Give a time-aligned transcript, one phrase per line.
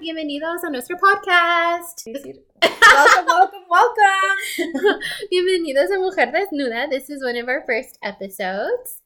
[0.00, 2.06] bienvenidos a nuestro podcast.
[2.06, 4.98] welcome, welcome, welcome.
[5.30, 6.88] bienvenidos a Mujer Desnuda.
[6.88, 9.02] This is one of our first episodes.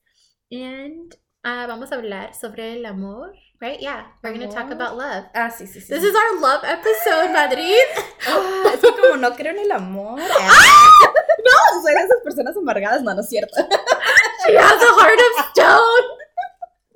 [0.51, 1.13] And
[1.45, 3.81] uh, vamos a hablar sobre el amor, right?
[3.81, 5.25] Yeah, we're going to talk about love.
[5.35, 5.89] Ah, sí, sí, sí.
[5.89, 7.87] This is our love episode, Madrid.
[8.29, 10.21] Ah, es que como no creo en el amor.
[10.41, 11.13] Ah.
[11.45, 13.03] no, soy de esas personas amargadas.
[13.03, 13.57] No, no es cierto.
[14.47, 16.07] She has a heart of stone.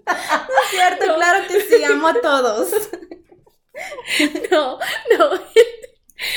[0.07, 2.71] No es cierto, claro que sí, amo a todos.
[4.51, 5.39] no, no.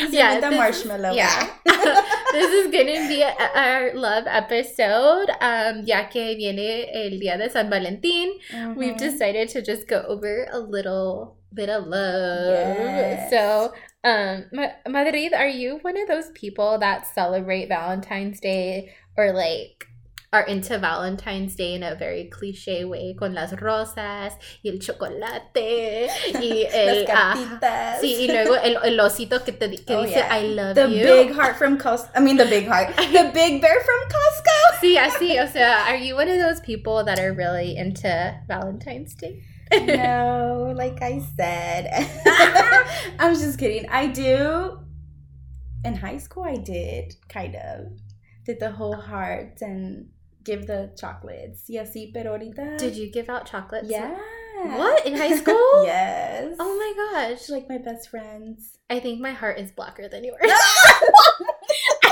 [0.09, 1.13] yeah, the marshmallow.
[1.13, 1.49] Yeah.
[2.31, 5.29] this is gonna be a, our love episode.
[5.41, 8.75] Um, ya que viene el día de San Valentín, mm-hmm.
[8.75, 12.49] we've decided to just go over a little bit of love.
[12.49, 13.29] Yes.
[13.29, 14.45] So, um,
[14.87, 19.87] Madrid, are you one of those people that celebrate Valentine's Day or like
[20.33, 24.33] are into Valentine's Day in a very cliche way, con las rosas
[24.63, 28.01] y el chocolate y el, las cartitas.
[28.01, 30.35] sí, y luego el, el osito que te que oh, dice yeah.
[30.35, 31.03] I love the you.
[31.03, 32.09] The big heart from Costco.
[32.15, 32.95] I mean the big heart.
[32.97, 34.79] the big bear from Costco.
[34.81, 39.13] sí, así, o sea, are you one of those people that are really into Valentine's
[39.13, 39.43] Day?
[39.71, 42.09] no, like I said.
[43.19, 43.87] I'm just kidding.
[43.89, 44.79] I do
[45.83, 47.91] in high school I did kind of
[48.45, 50.07] did the whole heart and
[50.43, 51.69] give the chocolates.
[51.69, 52.77] Y así, pero ahorita.
[52.77, 53.89] Did you give out chocolates?
[53.89, 54.17] Yeah.
[54.77, 55.05] What?
[55.05, 55.83] In high school?
[55.85, 56.55] yes.
[56.59, 57.49] Oh my gosh.
[57.49, 58.77] Like my best friends.
[58.89, 60.39] I think my heart is blacker than yours.
[60.43, 60.49] I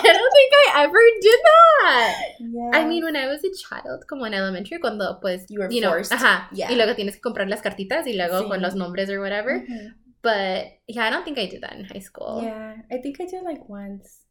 [0.02, 2.16] don't think I ever did that.
[2.40, 2.72] Yeah.
[2.74, 5.82] I mean, when I was a child, como en elementary, cuando pues, you were you
[5.82, 6.12] know, forced.
[6.12, 6.48] Ajá.
[6.52, 6.72] Yeah.
[6.72, 8.50] Y luego tienes que comprar las cartitas y luego sí.
[8.50, 9.60] con los nombres or whatever.
[9.60, 9.94] Mm-hmm.
[10.24, 12.42] But yeah, I don't think I did that in high school.
[12.44, 14.22] Yeah, I think I did like once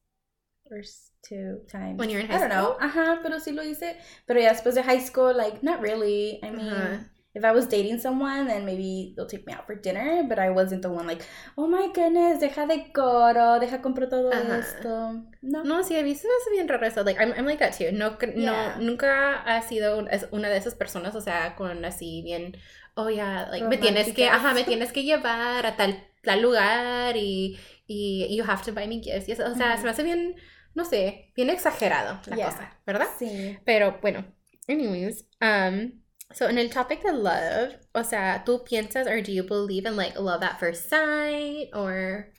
[0.71, 0.83] or
[1.23, 1.99] two times.
[1.99, 2.63] When you're in high I don't school?
[2.63, 2.77] know.
[2.81, 3.97] Ajá, pero sí lo hice.
[4.27, 6.41] Pero ya después de high school, like, not really.
[6.43, 6.99] I mean, uh-huh.
[7.35, 10.51] if I was dating someone, then maybe they'll take me out for dinner, but I
[10.51, 11.23] wasn't the one like,
[11.57, 14.59] oh my goodness, deja de coro, deja compro todo uh-huh.
[14.59, 15.23] esto.
[15.43, 15.63] No.
[15.63, 17.05] No, sí, a mí se me hace bien raro eso.
[17.05, 17.93] Like, I'm, I'm like that too.
[17.93, 18.77] No, yeah.
[18.77, 22.57] no, nunca ha sido una de esas personas, o sea, con así bien,
[22.97, 27.17] oh yeah, like, me tienes que, ajá, me tienes que llevar a tal, tal lugar
[27.17, 29.29] y, y you have to buy me gifts.
[29.29, 30.35] Y eso, o sea, se me hace bien
[30.75, 32.47] no sé, bien exagerado la yeah.
[32.47, 33.09] cosa, ¿verdad?
[33.19, 33.59] Sí.
[33.65, 34.25] Pero bueno,
[34.69, 36.01] anyways, um,
[36.33, 39.97] so en el topic de love, o sea, ¿tú piensas or do you believe in
[39.97, 42.33] like love at first sight or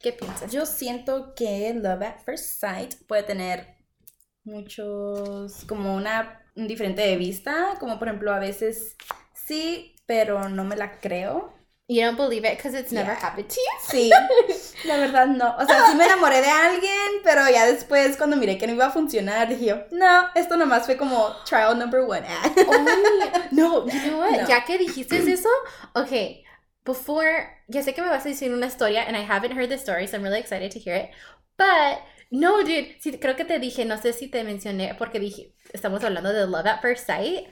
[0.00, 0.52] qué piensas?
[0.52, 3.76] Yo siento que love at first sight puede tener
[4.44, 8.96] muchos, como una, un diferente de vista, como por ejemplo a veces
[9.34, 11.55] sí, pero no me la creo.
[11.88, 13.72] You don't believe it because it's never happened to you.
[13.86, 14.10] Sí,
[14.84, 15.54] la verdad no.
[15.56, 18.86] O sea, sí me enamoré de alguien, pero ya después cuando miré que no iba
[18.86, 22.26] a funcionar, dije yo, no, esto nomás fue como trial number one.
[22.66, 24.32] oh, no, you know what?
[24.32, 24.48] No.
[24.48, 25.48] Ya que dijiste eso,
[25.94, 26.44] okay,
[26.84, 29.78] before, ya sé que me vas a decir una historia, and I haven't heard the
[29.78, 31.10] story, so I'm really excited to hear it.
[31.56, 32.02] But,
[32.32, 36.02] no, dude, sí, creo que te dije, no sé si te mencioné, porque dije, estamos
[36.02, 37.46] hablando de love at first sight.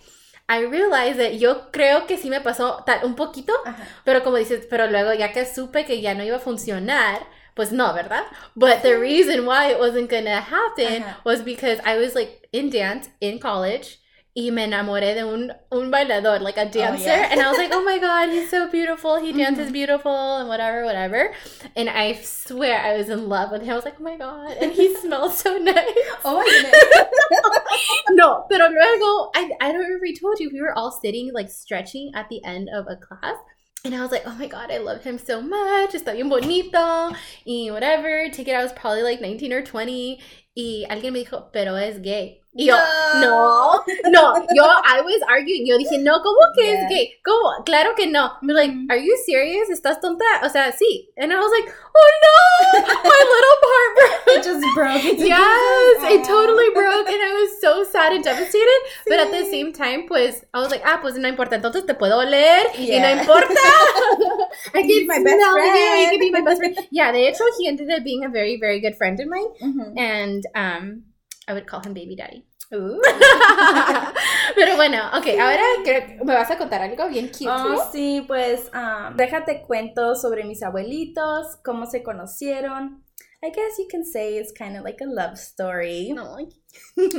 [0.49, 3.83] I realized that yo creo que sí me pasó tal, un poquito, Ajá.
[4.05, 7.73] pero como dices, pero luego ya que supe que ya no iba a funcionar, pues
[7.73, 8.25] no, ¿verdad?
[8.55, 11.21] But the reason why it wasn't gonna happen Ajá.
[11.25, 14.01] was because I was like in dance in college
[14.37, 17.09] y me enamoré de un, un bailador, like a dancer.
[17.09, 17.29] Oh, yeah.
[17.31, 19.21] and I was like, oh my God, he's so beautiful.
[19.21, 19.73] He dances mm-hmm.
[19.73, 21.33] beautiful and whatever, whatever.
[21.77, 23.71] And I swear I was in love with him.
[23.71, 24.57] I was like, oh my God.
[24.61, 25.87] And he smells so nice.
[26.25, 27.79] Oh my goodness.
[28.11, 31.49] no, pero luego, I, I don't remember if told you, we were all sitting, like
[31.49, 33.37] stretching at the end of a class.
[33.85, 35.93] And I was like, oh my god, I love him so much.
[35.93, 37.15] Está bien bonito.
[37.47, 38.29] Y whatever.
[38.31, 40.21] Take it, I was probably like 19 or 20.
[40.57, 42.41] Y alguien me dijo, pero es gay.
[42.57, 42.77] Y yo,
[43.21, 46.85] no, no, yo, I was arguing, yo dije, no, ¿cómo que yeah.
[46.85, 47.13] es gay?
[47.25, 47.65] ¿Cómo?
[47.65, 48.33] Claro que no.
[48.43, 49.71] Me like, are you serious?
[49.71, 50.25] ¿Estás tonta?
[50.45, 51.09] O sea, sí.
[51.17, 54.15] And I was like, oh no, my little part broke.
[54.35, 55.03] It just broke.
[55.19, 58.81] yes, it totally broke and I was so sad and devastated.
[59.05, 59.09] Sí.
[59.09, 61.95] But at the same time, pues, I was like, ah, pues no importa, entonces te
[61.95, 62.97] puedo oler yeah.
[62.97, 63.55] y no importa.
[64.75, 65.77] I can be my best friend.
[65.77, 66.77] You, you can be my best friend.
[66.91, 69.49] Yeah, de hecho, he ended up being a very, very good friend of mine.
[69.61, 69.99] Mm-hmm.
[69.99, 71.03] And, um,
[71.49, 72.45] I would call him baby daddy.
[72.73, 72.99] Uh.
[74.55, 77.49] Pero bueno, ok, ahora creo que me vas a contar algo bien cute.
[77.49, 83.05] Oh, sí, pues um, déjate cuento sobre mis abuelitos, cómo se conocieron.
[83.43, 86.13] I guess you can say it's kind of like a love story.
[86.15, 86.39] No.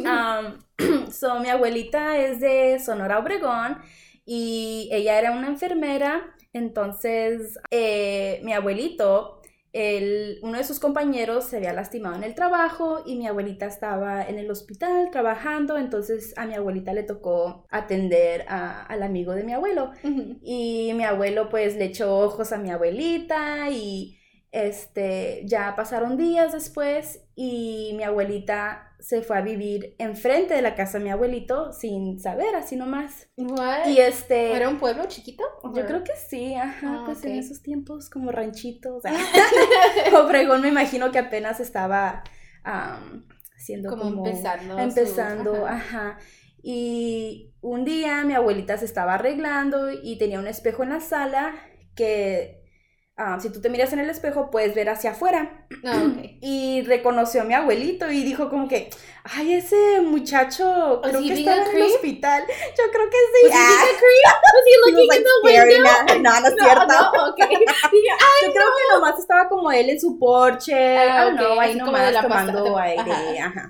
[0.10, 0.60] um,
[1.12, 3.78] so, mi abuelita es de Sonora Obregón
[4.25, 6.36] y ella era una enfermera.
[6.51, 9.42] Entonces, eh, mi abuelito
[9.75, 14.24] el, uno de sus compañeros se había lastimado en el trabajo y mi abuelita estaba
[14.24, 19.44] en el hospital trabajando, entonces a mi abuelita le tocó atender a, al amigo de
[19.44, 19.92] mi abuelo.
[20.42, 24.18] Y mi abuelo pues le echó ojos a mi abuelita y
[24.54, 30.74] este, ya pasaron días después y mi abuelita se fue a vivir enfrente de la
[30.74, 33.28] casa de mi abuelito sin saber, así nomás.
[33.38, 33.88] What?
[33.88, 34.52] Y este...
[34.54, 35.44] ¿Era un pueblo chiquito?
[35.75, 39.04] Yo creo que sí, ajá, Ah, pues en esos tiempos como ranchitos.
[40.16, 42.24] Obregón me imagino que apenas estaba
[43.57, 45.75] siendo Como como, empezando su- empezando, ajá.
[46.10, 46.18] ajá.
[46.63, 51.54] Y un día mi abuelita se estaba arreglando y tenía un espejo en la sala
[51.96, 52.65] que
[53.18, 55.66] ah, si tú te miras en el espejo puedes ver hacia afuera.
[55.84, 56.26] No, Ah, ok.
[56.42, 58.90] Y reconoció a mi abuelito y dijo como que,
[59.24, 62.44] ay, ese muchacho creo he que estaba en el hospital.
[62.48, 63.48] Yo creo que sí.
[63.48, 63.84] Was he Ah.
[63.84, 64.26] a creep?
[64.54, 66.22] Was he He was, looking like, in the window?
[66.22, 66.88] No, no es No, cierto.
[66.88, 67.38] no, ok.
[67.92, 70.98] Dije, ay, Yo creo que nomás estaba como él en su porche.
[70.98, 73.40] Ah, I don't know, ok, ahí nomás tomando aire.
[73.40, 73.68] Ajá.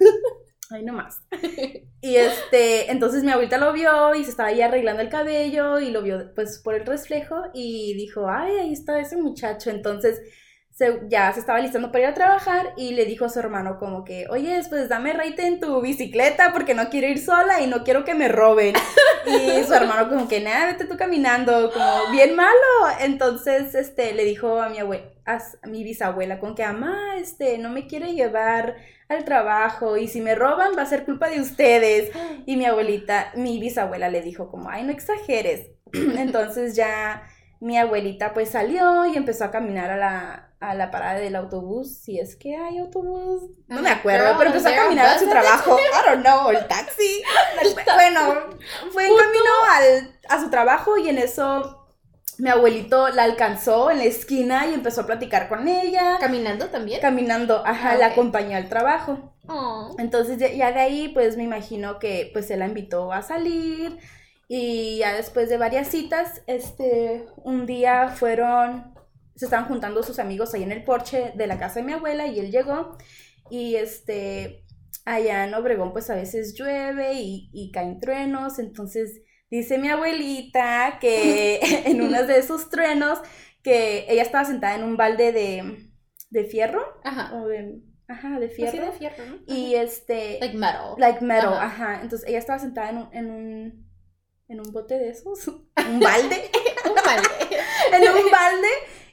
[0.72, 1.22] Ahí nomás.
[2.02, 5.90] Y este, entonces mi abuelita lo vio y se estaba ahí arreglando el cabello y
[5.90, 9.72] lo vio pues por el reflejo y dijo, ay, ahí está ese muchacho.
[9.72, 10.22] Entonces
[10.70, 13.80] se- ya se estaba listando para ir a trabajar y le dijo a su hermano
[13.80, 17.66] como que, oye, pues dame raite en tu bicicleta porque no quiero ir sola y
[17.68, 18.76] no quiero que me roben.
[19.26, 22.54] Y su hermano como que, nada, vete tú caminando, como bien malo.
[23.00, 27.18] Entonces, este, le dijo a mi abue- a s- a mi bisabuela con que, mamá,
[27.18, 28.76] este, no me quiere llevar
[29.07, 32.12] al trabajo y si me roban va a ser culpa de ustedes.
[32.48, 35.72] Y mi abuelita, mi bisabuela le dijo como, ay, no exageres.
[35.94, 37.24] Entonces ya
[37.60, 41.98] mi abuelita pues salió y empezó a caminar a la, a la parada del autobús,
[41.98, 45.78] si es que hay autobús, no me acuerdo, pero empezó a caminar a su trabajo,
[45.80, 47.24] I don't know, el taxi,
[47.96, 48.36] bueno,
[48.92, 51.85] fue en camino al, a su trabajo y en eso
[52.40, 57.00] mi abuelito la alcanzó en la esquina y empezó a platicar con ella, ¿Caminando también?
[57.02, 59.34] caminando, ajá, Ah, la acompañó al trabajo.
[59.48, 59.96] Oh.
[60.00, 63.98] Entonces ya, ya de ahí pues me imagino que pues se la invitó a salir
[64.48, 68.94] y ya después de varias citas, este, un día fueron,
[69.36, 72.28] se estaban juntando sus amigos ahí en el porche de la casa de mi abuela
[72.28, 72.98] y él llegó
[73.50, 74.66] y este,
[75.06, 80.98] allá en Obregón pues a veces llueve y, y caen truenos, entonces dice mi abuelita
[81.00, 83.20] que en uno de esos truenos
[83.64, 85.90] que ella estaba sentada en un balde de,
[86.30, 87.34] de fierro Ajá.
[87.36, 88.72] o de, ajá, de Pues fierro.
[88.72, 89.38] sí, de fierro, ¿no?
[89.48, 90.94] Y este, Like metal.
[90.98, 91.66] like metal, Ajá.
[91.94, 92.02] ajá.
[92.02, 93.90] Entonces ella estaba sentada en un, en un,
[94.48, 96.52] en un bote de esos, un balde,
[96.86, 97.28] Un balde.
[97.94, 98.68] en un balde.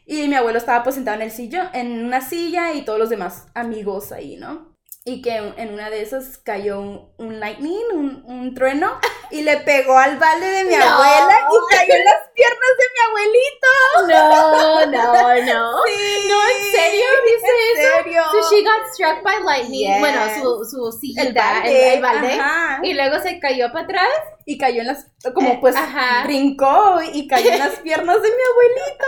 [0.05, 3.09] Y mi abuelo estaba pues sentado en el sillón, en una silla y todos los
[3.09, 4.72] demás amigos ahí, ¿no?
[5.05, 9.01] Y que en una de esas cayó un, un lightning, un, un trueno,
[9.33, 10.85] y le pegó al balde de mi No.
[10.85, 13.69] abuela y cayó en las piernas de mi abuelito.
[14.07, 15.73] No, no, no.
[15.87, 16.29] Sí.
[16.29, 17.97] No, ¿en serio dice ¿En eso?
[17.97, 18.23] serio?
[18.31, 19.89] So she got struck by lightning.
[19.89, 19.99] Yes.
[19.99, 22.41] Bueno, su, su sillita, el balde, el, el balde.
[22.89, 24.09] Y luego se cayó para atrás.
[24.45, 26.25] y cayó en las, como Eh, pues ajá.
[26.27, 29.07] brincó y cayó en las piernas de mi abuelito.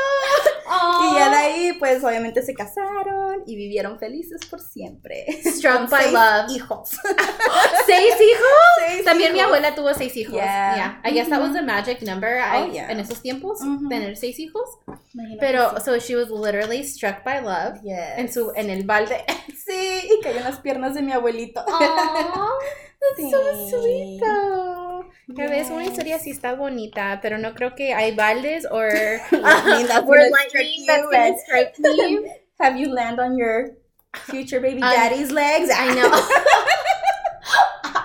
[0.83, 1.11] Oh.
[1.13, 5.25] Y ya de ahí, pues obviamente se casaron y vivieron felices por siempre.
[5.45, 6.51] Struck Con by seis love.
[6.57, 6.91] hijos.
[7.87, 8.89] ¿Seis hijos?
[8.89, 9.49] Seis También mi hijos.
[9.49, 10.35] abuela tuvo seis hijos.
[10.35, 10.75] Yeah.
[10.77, 11.01] Yeah.
[11.05, 12.91] I guess that was the magic number Oh, I- yeah.
[12.91, 13.89] en esos tiempos, Mhm.
[13.89, 14.69] tener seis hijos.
[15.15, 15.85] Imagino Pero, sí.
[15.85, 18.19] so she was literally struck by love Yes.
[18.19, 19.25] en su, en el balde.
[19.65, 21.61] Sí, y cayó en las piernas de mi abuelito.
[21.61, 21.69] Aww,
[23.17, 23.71] that's so Sí.
[23.71, 24.74] sweet though.
[25.29, 29.33] Ya ves, una historia sí está bonita, pero no creo que hay baldes or that's
[30.07, 32.33] or gonna lightning strike that's you gonna strike me.
[32.61, 33.71] Have you land on your
[34.31, 35.71] future baby I- daddy's legs?
[35.75, 36.11] I know.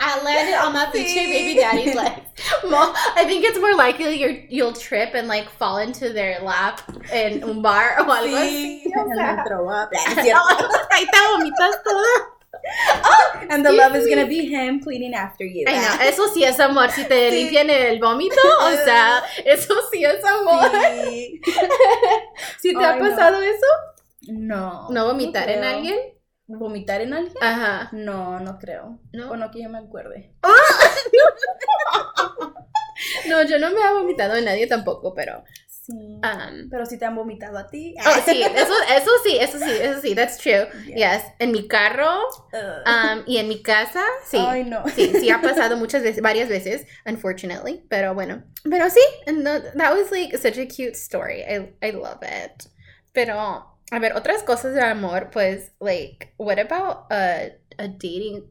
[0.02, 2.22] I landed on my future baby daddy's legs.
[2.64, 6.82] Mo- I think it's more likely you're, you'll trip and like fall into their lap
[7.14, 8.84] in un bar o algo así.
[8.96, 9.36] O And sea.
[9.36, 9.90] then throw up.
[9.94, 10.68] Es cierto.
[10.92, 12.39] Ahí te vomitas todo.
[13.50, 15.64] And the love is gonna be him cleaning after you.
[15.68, 16.92] Ay, no, eso sí es amor.
[16.92, 17.36] Si te Sí.
[17.38, 20.70] limpian el vómito, o sea, eso sí es amor.
[21.10, 21.42] Sí.
[22.62, 23.10] ¿Sí te ha Ay, no.
[23.10, 23.66] pasado eso?
[24.28, 24.88] No.
[24.92, 25.76] ¿No vomitar en creo.
[25.76, 25.98] alguien?
[26.48, 27.38] ¿Vomitar en alguien?
[27.42, 27.90] Ajá.
[27.92, 29.00] No, no creo.
[29.14, 29.32] ¿No?
[29.32, 30.34] O no que yo me acuerde.
[33.28, 35.44] No, yo no me he vomitado en nadie tampoco, pero.
[35.90, 36.22] Sí.
[36.24, 37.96] um, Pero si te han vomitado a ti.
[38.06, 40.68] oh, sí, eso, eso sí, eso sí, eso sí, that's true.
[40.86, 41.16] Yeah.
[41.18, 41.24] Yes.
[41.40, 42.20] En mi carro
[42.54, 44.38] um, y en mi casa, sí.
[44.40, 44.84] Ay, no.
[44.90, 48.44] Sí, sí ha pasado muchas veces, varias veces, unfortunately, pero bueno.
[48.70, 51.42] Pero sí, and no- that was like such a cute story.
[51.44, 52.68] I, I love it.
[53.12, 53.36] Pero,
[53.92, 58.44] a ver, otras cosas de amor, pues, like, what about a, a dating,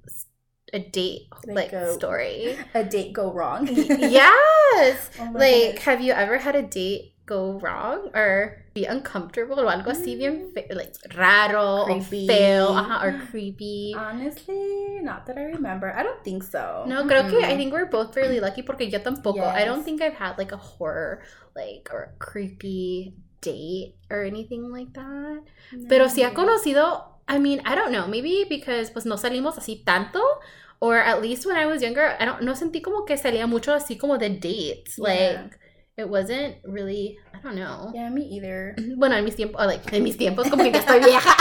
[0.73, 2.57] a date, Like a- story?
[2.75, 3.69] A date go wrong.
[3.69, 5.11] yes!
[5.21, 5.85] Oh like, goodness.
[5.85, 10.51] have you ever had a date go wrong or be uncomfortable o algo así bien
[10.55, 12.25] fe- like raro creepy.
[12.25, 13.95] o feo uh-huh, or creepy.
[13.95, 15.93] Honestly, not that I remember.
[15.93, 16.85] I don't think so.
[16.89, 17.37] No, creo mm-hmm.
[17.37, 19.45] que I think we're both fairly lucky porque yo tampoco.
[19.45, 19.55] Yes.
[19.55, 21.21] I don't think I've had like a horror
[21.55, 25.45] like or creepy date or anything like that.
[25.77, 25.89] No.
[25.89, 29.85] Pero si ha conocido, I mean, I don't know, maybe because pues no salimos así
[29.85, 30.21] tanto
[30.81, 33.75] or at least when I was younger, I don't no sentí como que salía mucho
[33.75, 34.97] así como de dates.
[34.97, 35.51] Yeah.
[35.99, 37.91] Like it wasn't really I don't know.
[37.95, 38.75] Yeah, me either.
[38.97, 41.37] Bueno, en mis tiempos, like, en mis tiempos como que ya estoy vieja.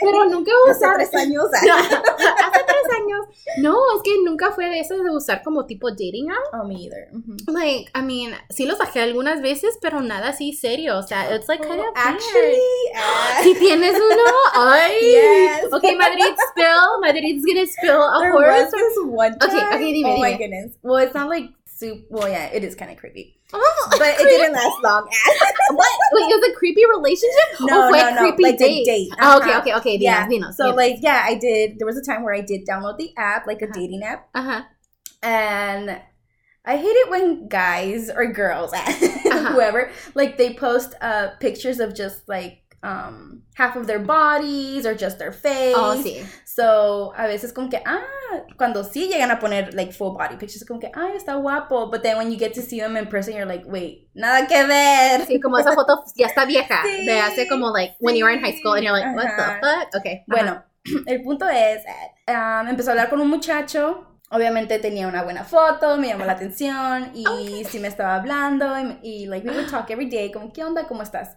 [0.00, 0.50] Pero nunca.
[0.70, 1.44] Hace tres años.
[1.52, 3.26] hace tres años.
[3.58, 6.38] No, es que nunca fue de eso de usar como tipo dating app.
[6.54, 7.08] Oh, me either.
[7.48, 10.98] Like, I mean, sí los bajé algunas veces, pero nada así serio.
[10.98, 12.56] O sea, it's like kind of actually.
[12.94, 14.92] Uh, si tienes uno, ay.
[15.02, 15.72] Yes.
[15.72, 17.00] Okay, Madrid spill.
[17.00, 18.62] Madrid's gonna spill a there horror.
[18.64, 19.50] Was this one time.
[19.50, 20.20] Okay, okay, dime, Oh dime.
[20.20, 20.72] my goodness.
[20.82, 21.50] Well, it's not like
[21.82, 22.06] soup.
[22.10, 23.40] Well, yeah, it is kind of creepy.
[23.52, 25.04] Oh, but it didn't last long.
[25.80, 25.92] what?
[26.12, 27.48] Wait, it was a creepy relationship?
[27.60, 28.82] No, oh, no, no, creepy like date.
[28.82, 29.10] a date.
[29.20, 29.60] Oh, okay, Uh-huh.
[29.60, 29.96] okay, okay.
[29.98, 30.26] Dinos, Yeah.
[30.28, 30.76] dinos, So dinos.
[30.76, 31.78] like, yeah, I did.
[31.78, 33.74] There was a time where I did download the app, like a Uh-huh.
[33.80, 34.62] dating app, uh-huh.
[35.22, 36.00] and
[36.64, 38.72] I hate it when guys or girls,
[39.52, 44.94] whoever, like they post uh pictures of just like um half of their bodies or
[44.94, 45.74] just their face.
[45.76, 46.24] Oh, sí.
[46.44, 48.02] So, a veces como que, ah,
[48.56, 51.90] cuando sí llegan a poner like full body pictures, como que, ay, está guapo.
[51.90, 54.66] But then when you get to see them in person, you're like, wait, nada que
[54.66, 55.26] ver.
[55.26, 56.82] Sí, como esa foto ya está vieja.
[56.84, 59.26] Sí, de hace como like when you were in high school and you're like, what
[59.36, 59.60] the Ajá.
[59.60, 60.00] fuck?
[60.00, 60.24] Okay.
[60.26, 60.62] Bueno,
[61.06, 61.82] el punto es,
[62.28, 64.08] um, empezó a hablar con un muchacho.
[64.32, 68.98] Obviamente tenía una buena foto, me llamó la atención y sí me estaba hablando y,
[69.02, 71.36] y, like we would talk every day, como qué onda, cómo estás.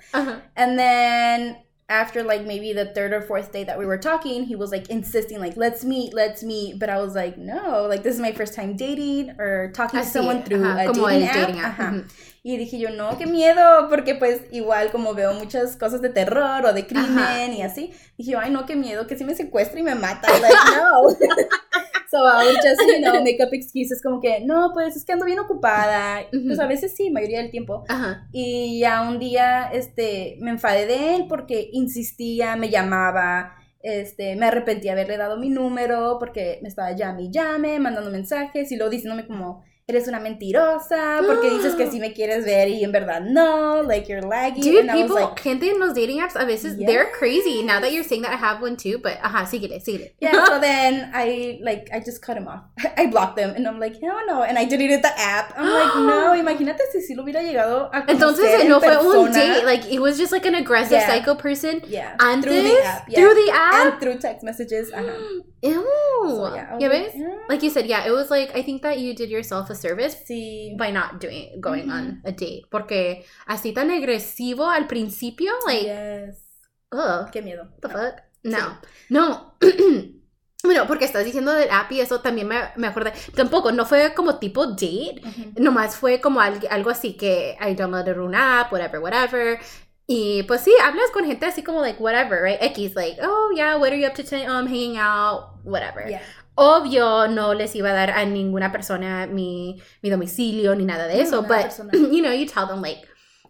[0.56, 4.56] And then after like maybe the third or fourth day that we were talking, he
[4.56, 6.80] was like insisting like let's meet, let's meet.
[6.80, 10.06] But I was like no, like this is my first time dating or talking to
[10.06, 12.06] someone through a como dating el app.
[12.48, 16.64] Y dije yo, no, qué miedo, porque pues igual como veo muchas cosas de terror
[16.64, 17.52] o de crimen Ajá.
[17.52, 20.28] y así, dije yo, ay no, qué miedo, que si me secuestra y me mata,
[20.30, 21.10] like no.
[22.12, 25.14] so I would just, you know, make up excuses como que, no, pues es que
[25.14, 27.84] ando bien ocupada, pues a veces sí, mayoría del tiempo.
[27.88, 28.28] Ajá.
[28.32, 34.46] Y ya un día, este, me enfadé de él porque insistía, me llamaba, este, me
[34.46, 38.76] arrepentí de haberle dado mi número porque me estaba llame y llame, mandando mensajes y
[38.76, 42.92] luego diciéndome como, eres una mentirosa porque dices que sí me quieres ver y en
[42.92, 44.62] verdad no, like you're laggy.
[44.62, 47.62] Dude, and people, like, gente en los dating apps, a veces, they're crazy.
[47.62, 50.12] Now that you're saying that, I have one too, but ajá, síguele, síguele.
[50.20, 52.64] yeah, so then I like I just cut him off.
[52.98, 55.54] I blocked them and I'm like, no, no, and I deleted the app.
[55.56, 59.32] I'm like, no, imagínate si sí lo hubiera llegado a Entonces, en no fue un
[59.32, 61.08] date, like, it was just like an aggressive Yeah.
[61.08, 61.82] psycho person.
[61.88, 63.20] Yeah, Antes, through the app, yeah.
[63.20, 63.86] through the app.
[63.94, 64.92] and through text messages.
[64.92, 65.14] Ajá.
[65.66, 65.84] Ew.
[66.28, 67.16] So, yeah, was like, ves?
[67.16, 67.38] "Eh".
[67.50, 70.18] Like you said, yeah, it was like, I think that you did yourself a service
[70.28, 70.76] Sí.
[70.78, 72.28] by not doing, going on Mm-hmm.
[72.28, 72.62] a date.
[72.70, 76.38] Porque así tan agresivo al principio, like, yes.
[76.92, 77.30] ugh.
[77.32, 77.70] Qué miedo.
[77.82, 77.94] The No.
[77.94, 78.16] fuck?
[78.44, 78.78] No.
[79.10, 79.58] No.
[80.64, 83.14] bueno, porque estás diciendo del app y eso también me, me acordé.
[83.36, 85.22] Tampoco, no fue como tipo date.
[85.24, 85.62] Ujú.
[85.64, 89.60] Nomás fue como algo, así que I downloaded una app, whatever, whatever.
[90.08, 92.60] Y pues sí, hablas con gente así como like whatever, right?
[92.62, 94.48] X, like, oh yeah, what are you up to tonight?
[94.48, 96.08] Oh, I'm hanging out, whatever.
[96.08, 96.22] Yeah.
[96.56, 101.16] Obvio, no les iba a dar a ninguna persona mi, mi domicilio ni nada de
[101.16, 101.96] No, eso, nada but personal.
[102.14, 103.08] you know, you tell them like,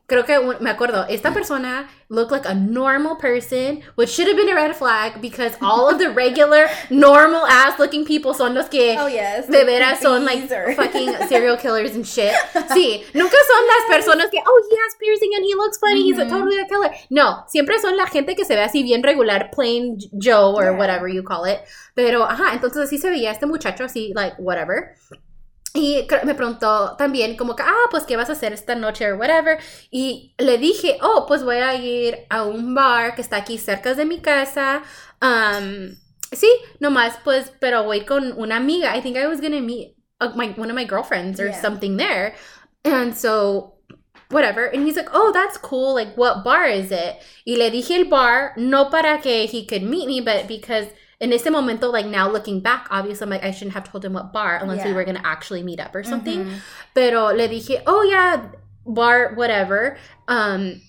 [0.08, 4.50] creo que me acuerdo, esta persona looked like a normal person, which should have been
[4.50, 8.96] a red flag because all of the regular, normal ass looking people son los que
[9.00, 9.48] Oh yes.
[9.48, 12.34] de veras son like fucking serial killers and shit.
[12.76, 16.18] Sí, nunca son las personas que, oh, he has piercing and he looks funny, he's
[16.20, 16.92] a totally a killer.
[17.10, 20.78] No, siempre son la gente que se ve así bien regular, plain Joe or Yeah.
[20.78, 21.60] whatever you call it.
[21.96, 24.96] Pero, ajá, entonces así se veía este muchacho así, like, whatever.
[25.76, 29.20] Y me preguntó también como que, ah, pues, ¿qué vas a hacer esta noche or
[29.20, 29.60] whatever?
[29.92, 33.94] Y le dije, oh, pues voy a ir a un bar que está aquí cerca
[33.94, 34.84] de mi casa.
[35.22, 35.98] Um,
[36.32, 36.48] sí,
[36.80, 38.96] nomás, pues, pero voy con una amiga.
[38.96, 41.62] I think I was gonna meet uh, my, one of my girlfriends or Yeah.
[41.62, 42.36] something there.
[42.86, 43.74] And so,
[44.30, 44.66] whatever.
[44.68, 45.94] And he's like, oh, that's cool.
[45.96, 47.18] Like, what bar is it?
[47.46, 50.88] Y le dije el bar, no para que he could meet me, but because
[51.20, 54.14] in este momento, like now looking back, obviously, I'm like, I shouldn't have told him
[54.14, 56.46] what bar unless we were gonna actually meet up or something.
[56.46, 56.60] Mhm.
[56.94, 58.50] Pero le dije, oh yeah,
[58.86, 59.98] bar, whatever.
[60.28, 60.82] Um,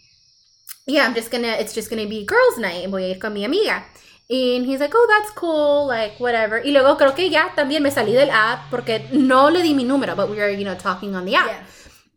[0.87, 2.89] yeah, I'm just gonna, it's just gonna be girls' night.
[2.89, 3.83] Voy a ir con mi amiga.
[4.29, 6.59] And he's like, oh, that's cool, like, whatever.
[6.59, 9.85] Y luego creo que ya también me salí del app porque no le di mi
[9.85, 11.47] número, but we were, you know, talking on the app.
[11.47, 11.63] Yeah.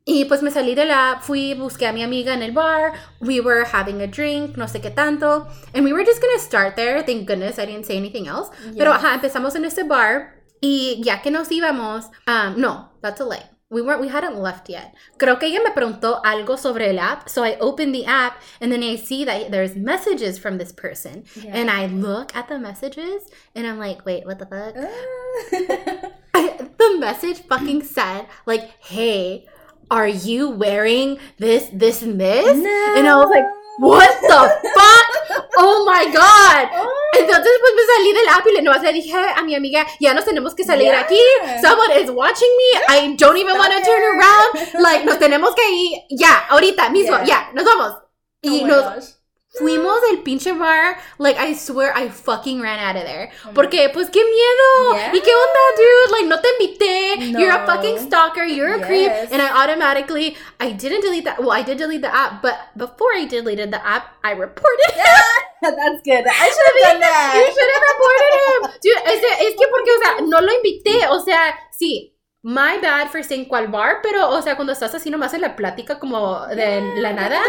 [0.05, 2.93] Y pues me salí de la app, fui, busqué a mi amiga en el bar,
[3.21, 6.75] we were having a drink, no sé qué tanto, and we were just gonna start
[6.75, 8.49] there, thank goodness I didn't say anything else.
[8.75, 13.25] Pero ajá, empezamos en ese bar y ya que nos íbamos, um, no, that's a
[13.25, 13.49] lie.
[13.69, 14.95] we weren't we hadn't left yet.
[15.17, 18.71] Creo que ella me preguntó algo sobre el app, so I opened the app and
[18.71, 21.51] then I see that there's messages from this person, yeah.
[21.53, 24.75] and I look at the messages and I'm like, wait, what the fuck?
[26.33, 29.45] I, the message fucking said like, hey,
[29.91, 32.57] are you wearing this, this, and this?
[32.57, 32.93] No.
[32.97, 33.45] And I was like,
[33.79, 35.45] what the fuck?
[35.57, 36.69] Oh my god.
[37.11, 37.17] Oh.
[37.17, 40.13] Entonces pues me salí del app y le, nomás le dije a mi amiga, ya
[40.13, 41.01] nos tenemos que salir yeah.
[41.01, 41.19] aquí.
[41.59, 42.79] Someone is watching me.
[42.87, 44.69] I don't even want to turn around.
[44.79, 46.01] Like, nos tenemos que ir.
[46.11, 47.17] Ya, ahorita mismo.
[47.19, 47.49] Ya, yeah.
[47.53, 47.93] nos vamos.
[48.41, 48.83] Y oh nos...
[48.83, 49.18] Gosh.
[49.57, 50.97] Fuimos del pinche bar.
[51.17, 53.31] Like, I swear I fucking ran out of there.
[53.45, 54.95] Oh Porque, pues, qué miedo.
[54.95, 55.11] Yeah.
[55.11, 56.11] ¿Y qué onda, dude?
[56.11, 57.31] Like, no te invité.
[57.31, 57.39] No.
[57.39, 58.43] You're a fucking stalker.
[58.43, 58.85] You're a yes.
[58.85, 59.31] creep.
[59.31, 61.39] And I automatically, I didn't delete that.
[61.39, 62.43] Well, I did delete the app.
[62.43, 65.21] But before I deleted the app, I reported yeah.
[65.61, 66.25] That's good.
[66.27, 67.33] I should have done that.
[67.35, 68.59] You should have reported him.
[68.83, 71.07] Dude, es, es que porque, o sea, no lo invité.
[71.09, 72.15] O sea, sí.
[72.41, 75.57] My bad for saying cuál bar, pero, o sea, cuando estás así nomás en la
[75.57, 77.41] plática como de yeah, la nada,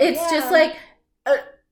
[0.00, 0.40] it's yeah.
[0.40, 0.74] just like,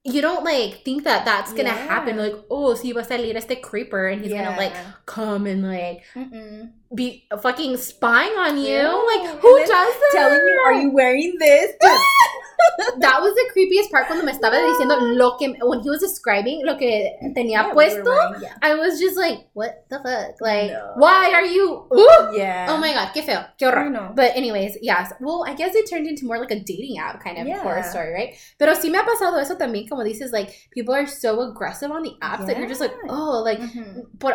[0.06, 1.86] you don't like think that that's gonna yeah.
[1.86, 2.16] happen.
[2.16, 4.44] Like, oh, si va a salir este creeper and he's yeah.
[4.44, 4.72] gonna like
[5.04, 6.70] come and like Mm-mm.
[6.94, 8.76] be fucking spying on you.
[8.76, 8.92] Yeah.
[8.92, 10.10] Like, who does that?
[10.12, 11.72] Telling you, are you wearing this?
[12.98, 16.64] that was the creepiest part cuando me estaba diciendo lo que when he was describing
[16.64, 18.04] lo que tenía puesto.
[18.04, 20.40] Wearing, I was just like, what the fuck?
[20.40, 20.92] Like, no.
[20.96, 21.86] why are you?
[21.92, 22.36] Ooh!
[22.36, 22.66] Yeah.
[22.68, 24.12] Oh my god, qué feo, qué horror.
[24.14, 25.12] But anyways, yes.
[25.20, 28.12] Well, I guess it turned into more like a dating app kind of horror story,
[28.12, 28.34] right?
[28.58, 32.02] Pero sí me ha pasado eso también, como dices, like people are so aggressive on
[32.02, 34.00] the apps that you're just like, oh, like, mm-hmm.
[34.18, 34.34] por,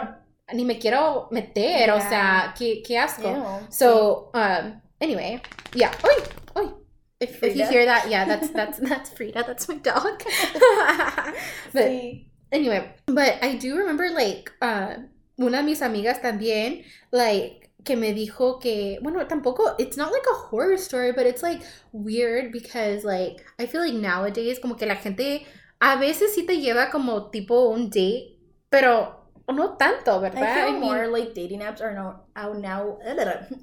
[0.53, 3.29] ni me quiero meter, o sea, qué, qué asco.
[3.29, 3.67] Ew.
[3.69, 5.41] So, um, anyway,
[5.73, 5.93] yeah.
[6.03, 6.23] Oy,
[6.55, 6.80] oy.
[7.21, 9.43] If, if you hear that, yeah, that's that's that's Frida.
[9.45, 10.23] That's my dog.
[11.73, 12.25] but sí.
[12.51, 14.95] anyway, but I do remember like uh,
[15.37, 20.25] una de mis amigas también like que me dijo que bueno tampoco it's not like
[20.31, 21.61] a horror story, but it's like
[21.91, 25.45] weird because like I feel like nowadays como que la gente
[25.79, 28.35] a veces sí te lleva como tipo un date,
[28.71, 30.43] pero no tanto, ¿verdad?
[30.43, 32.97] I feel I mean, more like dating apps are no, out now.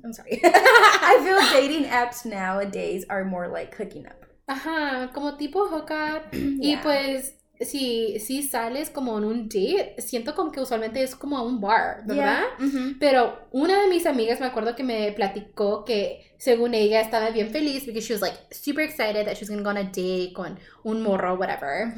[0.04, 0.40] I'm sorry.
[0.44, 4.24] I feel dating apps nowadays are more like hooking up.
[4.48, 6.28] Ajá, como tipo hookup.
[6.32, 6.78] yeah.
[6.78, 11.36] Y pues si, si sales como en un date, siento como que usualmente es como
[11.36, 12.44] a un bar, ¿verdad?
[12.58, 12.94] Yeah.
[13.00, 17.50] Pero una de mis amigas me acuerdo que me platicó que según ella estaba bien
[17.50, 19.84] feliz because she was like super excited that she was going to go on a
[19.84, 21.92] date con un morro, whatever.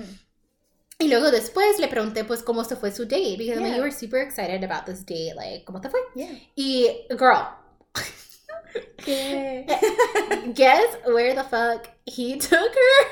[1.01, 3.69] Y luego después le pregunté pues cómo se fue su date because yeah.
[3.69, 6.01] like, you were super excited about this date, like cómo te fue?
[6.15, 6.29] Yeah.
[6.57, 7.49] Y girl,
[10.55, 13.07] guess where the fuck he took her?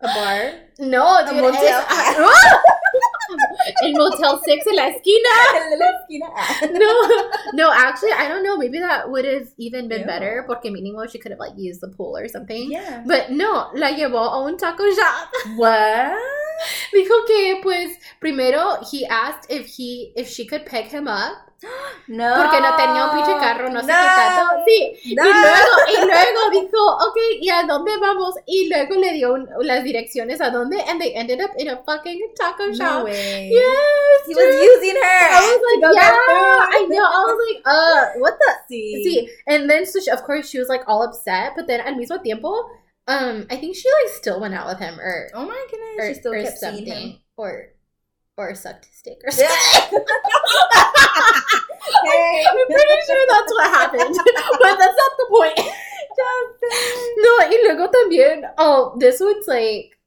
[0.00, 0.52] A bar?
[0.78, 1.38] No, dude.
[1.38, 1.84] A motel.
[3.82, 5.34] El Motel 6 in la esquina.
[5.54, 6.26] En la esquina.
[6.72, 6.90] no,
[7.54, 8.56] no, actually, I don't know.
[8.56, 10.06] Maybe that would have even been yeah.
[10.06, 12.70] better porque mínimo she could have like used the pool or something.
[12.70, 13.02] Yeah.
[13.06, 15.28] But no, la llevó a un taco shop.
[15.56, 16.18] What?
[16.92, 21.47] Dijo que pues primero he asked if he if she could pick him up
[22.08, 22.34] No.
[22.36, 24.64] Porque no tenía un pinche carro, no, sé qué tanto.
[24.66, 25.14] Sí.
[25.14, 25.24] No.
[25.24, 28.34] Y luego, y luego dijo, ok, ¿y a dónde vamos?
[28.46, 31.76] Y luego le dio un, las direcciones a dónde, and they ended up in a
[31.84, 33.00] fucking taco shop.
[33.00, 33.50] No way.
[33.50, 34.26] Yes.
[34.26, 35.28] He was using her.
[35.30, 37.04] I was like, yeah, I know.
[37.04, 38.74] I was like, uh, what the?
[38.74, 39.04] Sí.
[39.04, 39.28] sí.
[39.46, 42.22] And then, so she, of course, she was like all upset, but then al mismo
[42.22, 42.54] tiempo,
[43.06, 46.08] um, I think she like still went out with him, or oh my goodness, or,
[46.08, 47.68] she still kept something, seeing him, or
[48.38, 49.50] or a sucked dick or something.
[52.04, 52.44] hey.
[52.46, 54.14] I'm pretty sure that's what happened,
[54.62, 55.58] but that's not the point.
[57.18, 59.98] no, y luego también, oh, this one's like,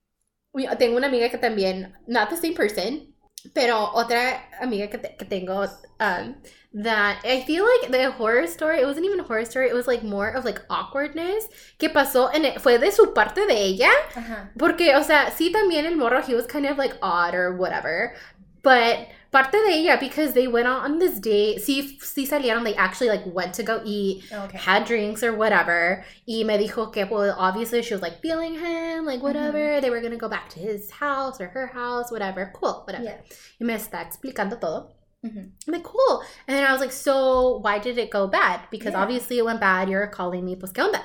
[0.80, 3.11] tengo una amiga que también, not the same person,
[3.54, 5.67] pero otra amiga que, te, que tengo,
[5.99, 6.36] um,
[6.73, 9.88] that I feel like the horror story, it wasn't even a horror story, it was
[9.88, 13.91] like more of like awkwardness que pasó en fue de su parte de ella.
[14.15, 14.47] Uh-huh.
[14.58, 18.15] Porque, o sea, sí también el morro, he was kind of like odd or whatever.
[18.63, 21.60] But parte de ella because they went on this date.
[21.60, 24.58] Sí, sí salieron, they actually like went to go eat, okay.
[24.58, 26.04] had drinks or whatever.
[26.28, 29.58] Y me dijo que, well, obviously she was like feeling him, like whatever.
[29.58, 29.82] Mm-hmm.
[29.82, 32.52] They were gonna go back to his house or her house, whatever.
[32.54, 33.04] Cool, whatever.
[33.06, 33.17] Yeah.
[33.60, 34.91] Y me está explicando todo.
[35.26, 35.39] Mm-hmm.
[35.67, 36.24] I'm like, cool.
[36.48, 38.62] And then I was like, so why did it go bad?
[38.72, 39.02] Because yeah.
[39.02, 39.88] obviously it went bad.
[39.88, 41.02] You're calling me, pues, ¿qué onda?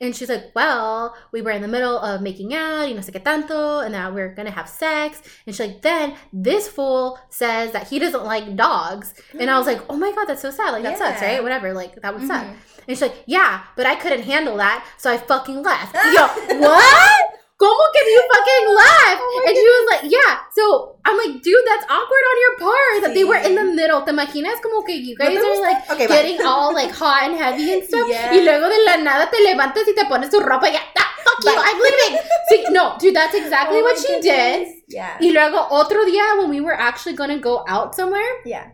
[0.00, 3.12] And she's like, well, we were in the middle of making out, you know, sé
[3.12, 5.22] qué tanto, and now we're gonna have sex.
[5.46, 9.14] And she's like, then this fool says that he doesn't like dogs.
[9.38, 10.72] And I was like, oh my God, that's so sad.
[10.72, 11.10] Like, that yeah.
[11.10, 11.42] sucks, right?
[11.42, 11.72] Whatever.
[11.72, 12.28] Like, that would mm-hmm.
[12.28, 12.44] suck.
[12.86, 15.94] And she's like, yeah, but I couldn't handle that, so I fucking left.
[16.14, 17.43] Yo, what?
[17.56, 19.18] ¿Cómo can you fucking laugh?
[19.22, 20.42] Oh and she was like, yeah.
[20.58, 24.02] So I'm like, dude, that's awkward on your part that they were in the middle.
[24.02, 26.44] ¿Te imaginas como que you guys are like okay, getting bye.
[26.44, 28.08] all like hot and heavy and stuff?
[28.10, 28.34] Yeah.
[28.34, 31.10] Y luego de la nada te levantas y te pones tu ropa y ya, ah,
[31.24, 32.18] fuck you, I'm leaving.
[32.48, 34.68] See, no, dude, that's exactly oh what she goodness.
[34.68, 34.68] did.
[34.88, 35.16] Yeah.
[35.20, 38.42] Y luego otro día when we were actually gonna go out somewhere.
[38.44, 38.70] Yeah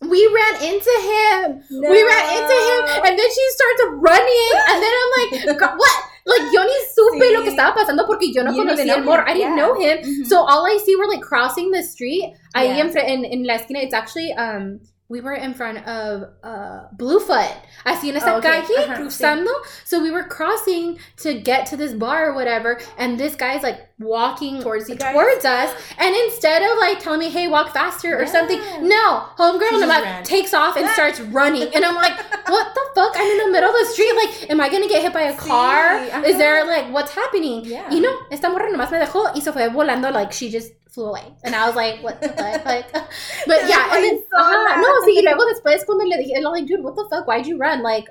[0.00, 1.64] we ran into him.
[1.70, 1.88] No.
[1.90, 6.04] We ran into him, and then she starts running, and then I'm like, what?
[6.26, 7.32] Like yo ni supe sí.
[7.32, 9.54] lo que estaba pasando porque yo no you conocía el I didn't yeah.
[9.54, 9.98] know him.
[9.98, 10.24] Mm-hmm.
[10.24, 12.24] So all I see were like crossing the street.
[12.24, 12.62] Yeah.
[12.62, 16.88] Ahí en, en, en la esquina, it's actually um we were in front of uh,
[16.92, 17.54] Bluefoot.
[17.84, 18.62] Así esa oh, okay.
[18.62, 19.50] calle, uh-huh, cruzando.
[19.84, 23.88] So we were crossing to get to this bar or whatever, and this guy's like
[23.98, 28.32] walking towards towards us, and instead of like telling me, "Hey, walk faster" or yeah.
[28.32, 33.12] something, no, homegirl like, takes off and starts running, and I'm like, "What the fuck?
[33.16, 34.12] I'm in the middle of the street.
[34.16, 36.00] Like, am I gonna get hit by a car?
[36.00, 36.24] Sí.
[36.24, 37.88] Is there like what's happening?" Yeah.
[37.90, 41.06] You know, esta morra nomás me dejó y se fue volando like she just flew
[41.12, 41.30] away.
[41.44, 42.64] And I was like, what the fuck?
[42.64, 43.94] Like, but yeah.
[43.94, 47.06] And then, uh, no, see, luego después cuando le dije, I'm like, dude, what the
[47.08, 47.28] fuck?
[47.28, 47.82] Why'd you run?
[47.82, 48.08] Like,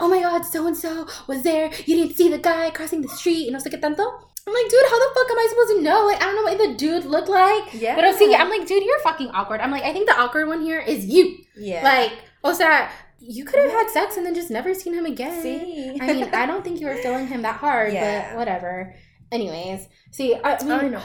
[0.00, 1.70] oh my god, so and so was there.
[1.86, 3.46] You didn't see the guy crossing the street.
[3.46, 4.02] And I was like, tanto?
[4.46, 6.06] I'm like, dude, how the fuck am I supposed to know?
[6.06, 7.74] Like, I don't know what the dude looked like.
[7.74, 7.94] Yeah.
[7.94, 9.60] But see, I'm like, dude, you're fucking awkward.
[9.60, 11.36] I'm like, I think the awkward one here is you.
[11.54, 11.82] Yeah.
[11.84, 12.88] Like, o sea,
[13.20, 15.42] you could have had sex and then just never seen him again.
[15.42, 15.98] See?
[16.00, 18.30] I mean, I don't think you were feeling him that hard, yeah.
[18.30, 18.94] but whatever.
[19.30, 21.02] Anyways, see, I, I, mean, I know.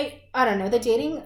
[0.00, 0.68] I I don't know.
[0.68, 1.22] The dating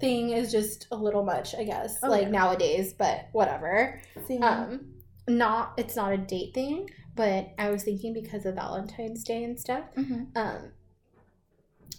[0.00, 1.98] thing is just a little much, I guess.
[2.02, 2.30] Oh, like yeah.
[2.30, 4.00] nowadays, but whatever.
[4.26, 4.42] Same.
[4.42, 4.92] Um
[5.28, 9.58] not it's not a date thing, but I was thinking because of Valentine's Day and
[9.58, 9.84] stuff.
[9.96, 10.24] Mm-hmm.
[10.36, 10.72] Um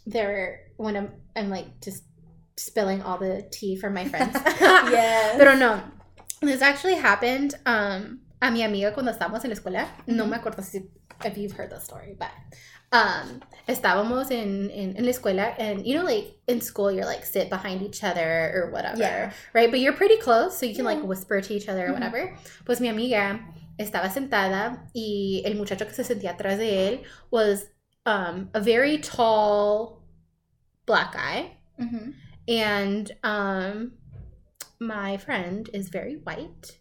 [0.05, 2.03] there when I'm I'm like just
[2.55, 4.35] spilling all the tea for my friends.
[4.59, 5.35] yeah.
[5.37, 5.81] Pero no.
[6.41, 9.85] This actually happened um a mi amiga cuando estábamos en la escuela.
[9.85, 10.15] Mm-hmm.
[10.15, 10.89] No me acuerdo si
[11.25, 12.31] if you've heard the story, but
[12.91, 17.25] um, estábamos en, en, en, la escuela, and you know, like in school, you're like
[17.25, 19.31] sit behind each other or whatever, yeah.
[19.53, 19.69] right?
[19.69, 20.93] But you're pretty close, so you can yeah.
[20.93, 21.93] like whisper to each other or mm-hmm.
[21.93, 22.17] whatever.
[22.27, 22.65] Mm-hmm.
[22.65, 23.39] Pues mi amiga
[23.77, 27.65] estaba sentada y el muchacho que se sentía atrás de él was
[28.05, 30.01] um, a very tall
[30.85, 32.11] black guy, mm-hmm.
[32.47, 33.91] and um,
[34.79, 36.79] my friend is very white.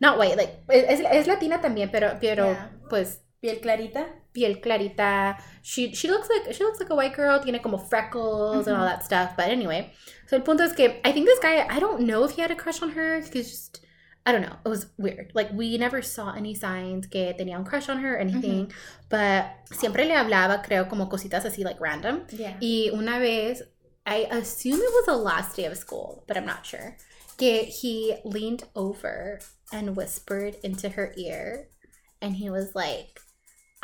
[0.00, 2.68] Not white, like es, es latina también, pero pero yeah.
[2.90, 4.06] pues piel clarita
[4.36, 5.38] piel clarita.
[5.62, 7.40] She she looks like she looks like a white girl.
[7.40, 8.68] Tiene como freckles mm-hmm.
[8.68, 9.36] and all that stuff.
[9.36, 9.92] But anyway,
[10.26, 11.66] so el punto es que I think this guy.
[11.68, 13.20] I don't know if he had a crush on her.
[13.20, 13.80] He's just
[14.26, 14.56] I don't know.
[14.64, 15.32] It was weird.
[15.34, 18.66] Like we never saw any signs que tenía un crush on her or anything.
[18.66, 19.08] Mm-hmm.
[19.08, 22.26] But siempre le hablaba, creo, como cositas así like random.
[22.30, 22.56] Yeah.
[22.60, 23.62] Y una vez,
[24.04, 26.96] I assume it was the last day of school, but I'm not sure.
[27.38, 29.40] Que he leaned over
[29.72, 31.68] and whispered into her ear,
[32.20, 33.20] and he was like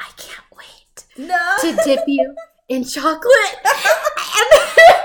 [0.02, 1.38] I can't wait no.
[1.62, 2.34] to dip you
[2.68, 3.54] in chocolate.
[3.62, 4.12] and chocolate.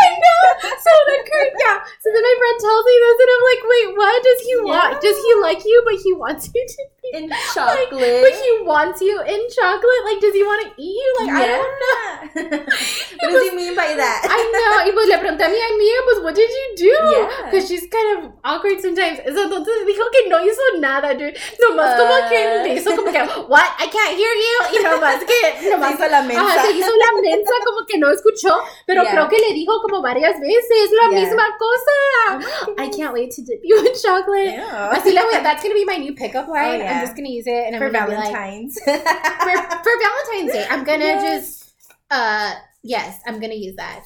[0.00, 0.40] I know.
[0.80, 1.78] So then, Kurt, yeah.
[2.02, 4.66] So then my friend tells me this, and I'm like, wait, what does he yeah.
[4.66, 5.00] want?
[5.00, 6.82] Does he like you, but he wants you to
[7.14, 7.92] in chocolate?
[7.92, 10.02] Like, but he wants you in chocolate.
[10.04, 11.10] Like, does he want to eat you?
[11.20, 11.40] Like, yeah.
[11.40, 12.10] I don't know.
[13.20, 14.20] what does he mean by that?
[14.28, 14.86] I know.
[14.86, 16.96] Y pues le pregunté a mi amiga, pues, what did you do?
[17.44, 19.18] Because she's kind of awkward sometimes.
[19.24, 21.34] So entonces dijo que no hizo nada, dude.
[21.58, 22.76] Nomás uh, como que le uh.
[22.76, 23.68] hizo como que, what?
[23.78, 24.56] I can't hear you.
[24.74, 25.94] Y nomás que, nomás.
[25.94, 26.42] Hizo la mensa.
[26.42, 28.54] Ajá, se hizo la mensa como que no escuchó.
[28.86, 29.12] Pero yeah.
[29.12, 31.20] creo que le dijo como varias veces la yeah.
[31.20, 31.90] misma cosa.
[32.68, 34.52] Oh I can't wait to dip you in chocolate.
[34.52, 34.90] Yeah.
[34.92, 36.80] Así le voy, that's gonna be my new pickup line.
[36.80, 36.99] Oh, yeah.
[37.00, 38.78] I'm just gonna use it and I'm for Valentine's.
[38.86, 41.58] Like, for, for Valentine's Day, I'm gonna yes.
[41.58, 41.74] just
[42.10, 44.04] uh yes, I'm gonna use that.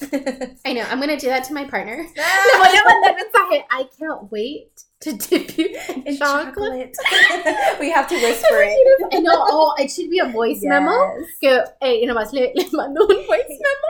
[0.65, 2.07] I know, I'm gonna do that to my partner.
[2.17, 6.95] I can't wait to dip you in, in chocolate.
[6.95, 7.81] chocolate.
[7.81, 9.09] we have to whisper it.
[9.13, 9.33] I know.
[9.37, 10.69] Oh, it should be a voice yes.
[10.71, 11.15] memo.
[11.41, 13.89] Que, eh, y nomás le, le mando un voice memo.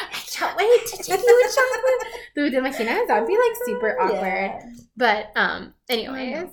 [0.00, 2.22] I can't wait to take you a chocolate.
[2.34, 3.06] Dude, imaginas?
[3.06, 4.22] That'd be like super awkward.
[4.22, 4.70] Yeah.
[4.96, 6.48] But um, anyways.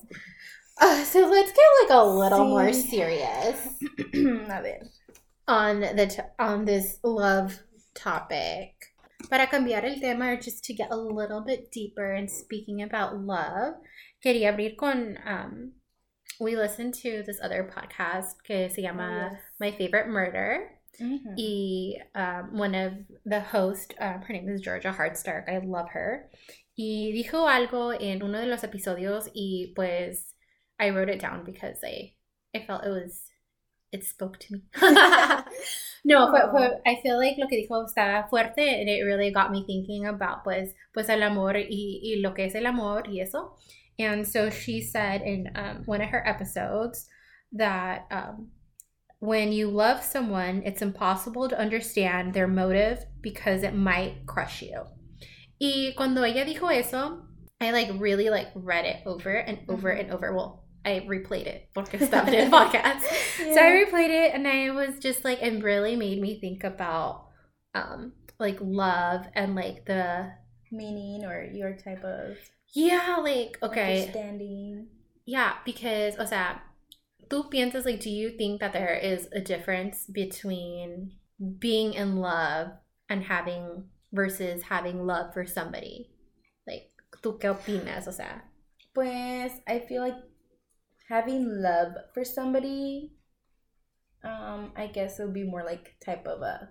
[0.80, 2.50] Uh, so let's get like a little sí.
[2.50, 3.68] more serious.
[4.14, 4.80] a ver.
[5.48, 7.60] On the t- on this love
[7.94, 8.74] topic.
[9.30, 13.20] Para cambiar el tema, or just to get a little bit deeper in speaking about
[13.20, 13.76] love,
[14.24, 15.74] quería abrir con um,
[16.40, 19.42] we listened to this other podcast que se llama yes.
[19.60, 20.70] My Favorite Murder.
[21.02, 21.36] Mm-hmm.
[21.38, 22.94] Y um, one of
[23.26, 26.30] the hosts, um, her name is Georgia Hardstark, I love her.
[26.78, 30.34] Y dijo algo en uno de los episodios y pues
[30.80, 32.14] I wrote it down because I,
[32.56, 33.24] I felt it was,
[33.92, 34.64] it spoke to me.
[36.06, 39.52] no, fue, fue, I feel like lo que dijo estaba fuerte and it really got
[39.52, 43.20] me thinking about pues, pues el amor y, y lo que es el amor y
[43.22, 43.56] eso.
[44.00, 47.08] And so she said in um, one of her episodes
[47.52, 48.48] that um,
[49.20, 54.86] when you love someone, it's impossible to understand their motive because it might crush you.
[55.60, 57.24] Y cuando ella dijo eso,
[57.60, 60.00] I like really like read it over and over mm-hmm.
[60.00, 60.34] and over.
[60.34, 63.04] Well, I replayed it porque estaba en el podcast.
[63.40, 63.54] yeah.
[63.54, 67.28] So I replayed it and I was just like it really made me think about
[67.76, 70.32] um like love and like the
[70.72, 72.38] meaning or your type of
[72.74, 74.02] yeah, like okay.
[74.02, 74.88] Understanding.
[75.26, 76.62] Yeah, because o sea,
[77.28, 81.14] tú piensas like do you think that there is a difference between
[81.60, 82.72] being in love
[83.10, 86.12] and having versus having love for somebody?
[86.68, 86.92] Like,
[87.24, 88.08] ¿tú qué opinas?
[88.08, 88.42] O sea,
[88.94, 90.16] pues I feel like
[91.10, 93.12] having love for somebody
[94.24, 96.70] um I guess it would be more like type of a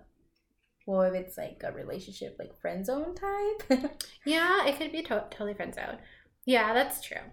[0.85, 3.91] well if it's like a relationship like friend zone type.
[4.25, 5.97] yeah, it could be to- totally friend zone.
[6.45, 7.25] Yeah, that's true.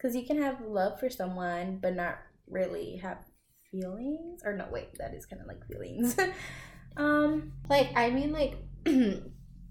[0.00, 3.18] Cuz you can have love for someone but not really have
[3.70, 6.16] feelings or no wait that is kind of like feelings
[6.96, 8.54] um like i mean like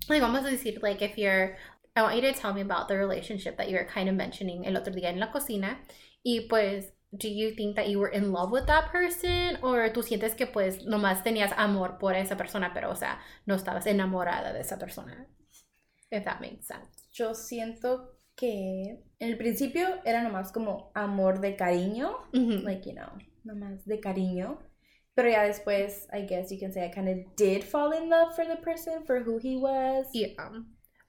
[0.09, 1.55] like almost decir like if you're
[1.95, 4.65] i want you to tell me about the relationship that you were kind of mentioning
[4.65, 5.77] el otro día en la cocina
[6.23, 10.01] y pues do you think that you were in love with that person or tú
[10.01, 14.51] sientes que pues nomás tenías amor por esa persona pero o sea no estabas enamorada
[14.53, 15.27] de esa persona
[16.09, 21.55] if that makes sense yo siento que en el principio era nomás como amor de
[21.55, 23.09] cariño, like, you know,
[23.43, 24.59] nomás de cariño.
[25.15, 28.35] Pero ya después, I guess you can say I kind of did fall in love
[28.35, 30.07] for the person, for who he was.
[30.11, 30.49] Yeah.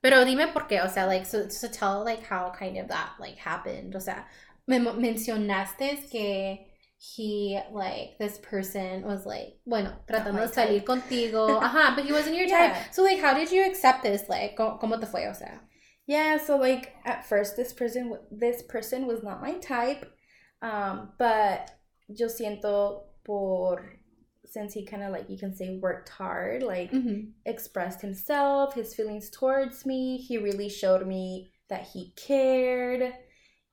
[0.02, 3.14] Pero dime por qué, o sea, like, so, so tell, like, how kind of that,
[3.18, 3.96] like, happened.
[3.96, 4.26] O sea,
[4.66, 6.66] me mencionaste que
[6.98, 11.60] he, like, this person was, like, bueno, tratando de salir contigo.
[11.62, 12.74] Ajá, but he wasn't your type.
[12.92, 14.28] So, like, how did you accept this?
[14.28, 15.60] Like, ¿cómo te fue, o sea?
[16.06, 20.04] Yeah, so like at first this person this person was not my type.
[20.60, 21.70] Um, but
[22.08, 23.96] yo siento por
[24.44, 27.30] since he kind of like you can say worked hard, like mm-hmm.
[27.46, 30.18] expressed himself, his feelings towards me.
[30.18, 33.14] He really showed me that he cared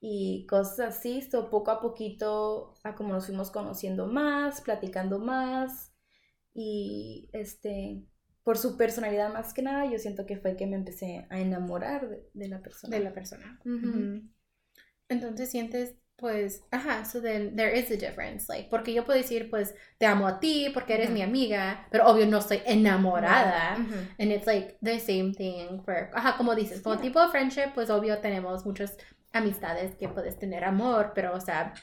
[0.02, 1.22] y cosas así.
[1.22, 5.94] So poco a poquito, a como nos fuimos conociendo más, platicando más
[6.54, 8.04] y este
[8.44, 12.10] por su personalidad más que nada, yo siento que fue que me empecé a enamorar
[12.34, 12.98] de, la persona.
[12.98, 13.60] De la persona.
[15.10, 19.50] Entonces sientes, pues, ajá, so then there is a difference, like, porque yo puedo decir,
[19.52, 23.76] pues, te amo a ti porque eres mi amiga, pero obvio no estoy enamorada.
[24.18, 27.92] And it's like the same thing for, ajá, como dices, como tipo de friendship, pues
[27.92, 28.98] obvio tenemos muchas
[29.34, 31.74] amistades que puedes tener amor, pero, o sea,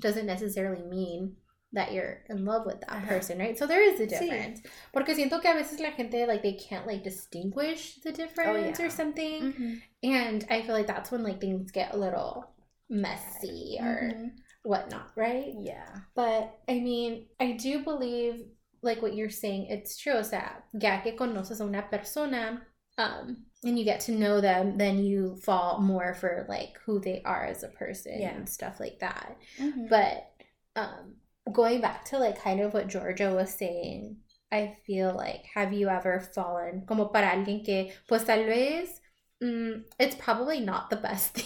[0.00, 1.36] doesn't necessarily mean
[1.72, 3.58] that you're in love with that person, right?
[3.58, 4.60] So there is a difference.
[4.60, 4.70] Sí.
[4.92, 8.82] Porque siento que a veces la gente like they can't like distinguish the difference oh,
[8.82, 8.86] yeah.
[8.86, 9.42] or something.
[9.42, 9.74] Mm-hmm.
[10.02, 12.46] And I feel like that's when like things get a little
[12.88, 14.26] messy or mm-hmm.
[14.62, 15.52] whatnot, right?
[15.58, 15.88] Yeah.
[16.14, 18.46] But I mean, I do believe
[18.82, 20.14] like what you're saying, it's true.
[20.14, 22.62] O sea, ya que conoces a una persona,
[22.96, 27.22] um, and you get to know them, then you fall more for like who they
[27.24, 28.34] are as a person yeah.
[28.34, 29.36] and stuff like that.
[29.58, 29.86] Mm-hmm.
[29.88, 30.30] But
[30.76, 31.16] um
[31.52, 34.18] going back to like kind of what Georgia was saying,
[34.52, 39.00] I feel like have you ever fallen como para alguien que pues tal vez
[39.42, 41.44] mm, it's probably not the best thing.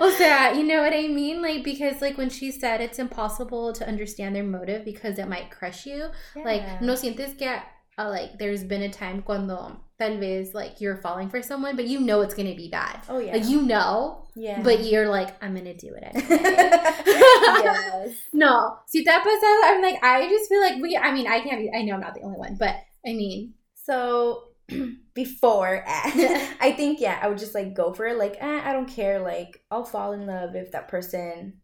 [0.00, 1.42] o sea, you know what I mean?
[1.42, 5.50] Like because like when she said it's impossible to understand their motive because it might
[5.50, 6.06] crush you.
[6.34, 6.44] Yeah.
[6.44, 7.60] Like no sientes que
[8.00, 11.86] uh, like there's been a time cuando tal vez like you're falling for someone, but
[11.86, 13.00] you know it's gonna be bad.
[13.08, 13.32] Oh yeah.
[13.32, 14.26] Like you know.
[14.34, 14.62] Yeah.
[14.62, 16.40] But you're like, I'm gonna do it anyway.
[17.06, 18.14] yes.
[18.32, 18.78] No.
[18.86, 21.60] Si te ha pasado, I'm like, I just feel like we I mean, I can't
[21.60, 24.44] be I know I'm not the only one, but I mean so
[25.14, 28.18] before I think yeah, I would just like go for it.
[28.18, 29.20] Like, eh, I don't care.
[29.20, 31.60] Like, I'll fall in love if that person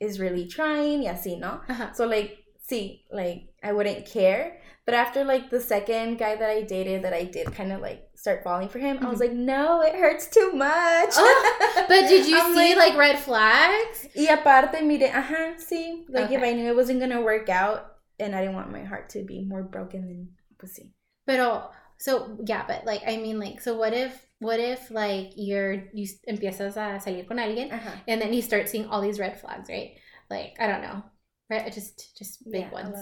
[0.00, 1.02] is really trying.
[1.02, 1.60] Yeah, see, no.
[1.68, 1.92] Uh-huh.
[1.94, 4.58] So like, see, like I wouldn't care.
[4.86, 8.08] But after like the second guy that I dated, that I did kind of like
[8.14, 9.06] start falling for him, mm-hmm.
[9.06, 9.36] I was mm-hmm.
[9.36, 11.10] like, no, it hurts too much.
[11.16, 14.06] Oh, but did you see like, like, red flags?
[14.14, 16.04] Y aparte, mire, ajá, sí.
[16.08, 16.36] Like okay.
[16.36, 19.24] if I knew it wasn't gonna work out, and I didn't want my heart to
[19.24, 20.94] be more broken than pussy.
[21.26, 21.68] Pero
[21.98, 26.06] so yeah, but like I mean, like so what if what if like you're you
[26.28, 27.96] empiezas a salir con alguien, uh-huh.
[28.06, 29.98] and then you start seeing all these red flags, right?
[30.30, 31.02] Like I don't know
[31.48, 32.98] Right, just just big yeah, ones.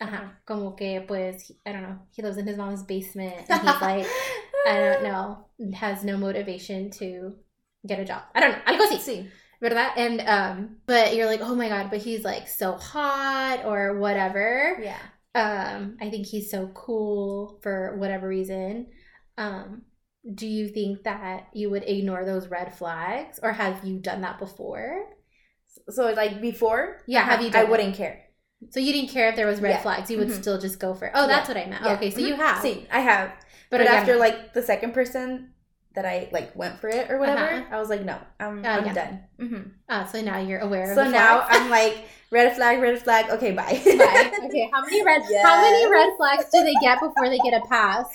[0.00, 0.20] A lot of red flags.
[0.20, 0.38] Ajá.
[0.46, 1.98] Como que pues I don't know.
[2.10, 4.06] He lives in his mom's basement and he's like
[4.66, 7.34] I don't know, has no motivation to
[7.86, 8.22] get a job.
[8.34, 8.64] I don't know.
[8.66, 8.98] Algo así.
[8.98, 9.30] Sí.
[9.60, 9.92] ¿Verdad?
[9.96, 14.78] And um but you're like, "Oh my god, but he's like so hot or whatever."
[14.80, 14.98] Yeah.
[15.34, 18.86] Um I think he's so cool for whatever reason.
[19.36, 19.82] Um
[20.34, 24.38] do you think that you would ignore those red flags or have you done that
[24.38, 25.06] before?
[25.90, 27.50] So like before, yeah, have you?
[27.54, 28.27] I wouldn't care.
[28.70, 29.82] So you didn't care if there was red Yeah.
[29.82, 30.10] flags.
[30.10, 30.40] You would Mhm.
[30.40, 31.06] still just go for.
[31.06, 31.12] it.
[31.14, 31.84] Oh, that's what I meant.
[31.84, 31.92] Yeah.
[31.94, 32.38] Okay, so you Mhm.
[32.38, 32.62] have.
[32.62, 33.28] See, I have.
[33.70, 35.52] But, But again- after like the second person
[35.94, 37.62] that I like went for it or whatever, Uh-huh.
[37.74, 38.92] I was like, no, I'm, Oh, I'm yeah.
[38.94, 39.20] done.
[39.38, 40.94] hmm Ah, so now you're aware.
[40.94, 41.44] So now.
[41.48, 41.96] I'm like,
[42.30, 43.30] red flag, red flag.
[43.30, 43.80] Okay, bye.
[43.84, 44.30] Bye.
[44.46, 45.22] Okay, how many red?
[45.42, 48.06] How many red flags do they get before they get a pass?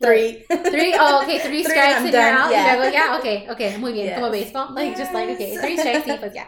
[0.00, 0.44] Three.
[0.50, 0.94] Three.
[0.98, 1.38] Oh, okay.
[1.38, 2.50] Three Three, strikes I'm and you're out.
[2.50, 2.74] yeah.
[2.74, 3.16] Y luego, yeah.
[3.18, 3.46] Okay.
[3.50, 3.76] Okay.
[3.78, 4.06] Muy bien.
[4.06, 4.18] Yes.
[4.18, 4.74] Como baseball.
[4.74, 5.56] Like just like okay.
[5.56, 6.06] Three strikes.
[6.06, 6.46] Sí, pues yeah.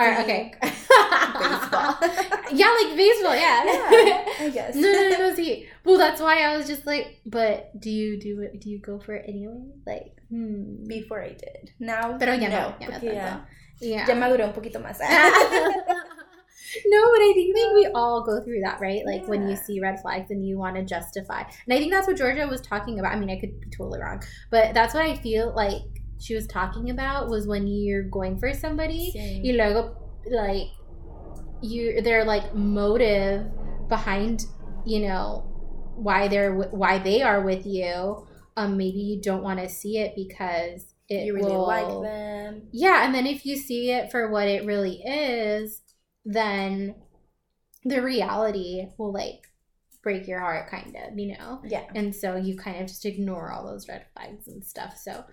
[0.00, 0.20] Right.
[0.20, 0.54] Okay.
[0.60, 1.96] Baseball.
[2.52, 3.34] yeah, like baseball.
[3.34, 3.64] Yeah.
[3.64, 4.74] yeah, I guess.
[4.74, 5.34] no, no, no, no.
[5.34, 8.60] See, well, that's why I was just like, but do you do it?
[8.60, 9.62] Do you go for it anyway?
[9.86, 10.84] Like, hmm.
[10.86, 11.72] Before I did.
[11.78, 12.48] Now, Pero ya no.
[12.48, 13.46] no, ya no porque ya, tanto.
[13.80, 14.06] Yeah.
[14.06, 14.98] ya maduré un poquito más.
[16.86, 19.04] no, but I think like we all go through that, right?
[19.04, 21.40] Like when you see red flags and you want to justify.
[21.40, 23.12] And I think that's what Georgia was talking about.
[23.12, 26.46] I mean, I could be totally wrong, but that's what I feel like she was
[26.46, 29.44] talking about was when you're going for somebody, Sí.
[29.44, 29.96] you luego
[30.30, 30.68] like
[31.62, 33.46] you their like motive
[33.88, 34.44] behind,
[34.86, 35.44] you know,
[35.96, 38.26] why they're why they are with you.
[38.56, 42.68] Um, maybe you don't want to see it because it you really will, like them.
[42.72, 45.82] yeah, and then if you see it for what it really is,
[46.24, 46.94] then
[47.84, 49.48] the reality will like
[50.02, 51.60] break your heart kind of, you know.
[51.64, 51.84] Yeah.
[51.94, 54.96] And so you kind of just ignore all those red flags and stuff.
[54.96, 55.24] So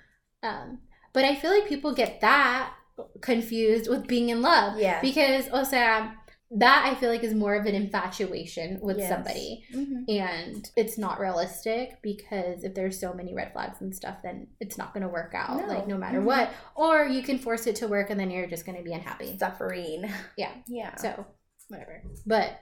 [0.44, 0.80] um
[1.14, 2.74] but I feel like people get that
[3.22, 5.02] confused with being in love Yeah.
[5.02, 6.14] because o sea,
[6.50, 9.10] that I feel like is more of an infatuation with Yes.
[9.10, 10.06] somebody Mhm.
[10.10, 14.78] and it's not realistic because if there's so many red flags and stuff then it's
[14.78, 15.68] not going to work out No.
[15.68, 16.26] like no matter Mhm.
[16.26, 18.94] what or you can force it to work and then you're just going to be
[18.94, 20.06] unhappy Suffering.
[20.38, 20.54] Yeah.
[20.68, 20.96] Yeah.
[20.96, 21.26] so
[21.68, 22.58] whatever but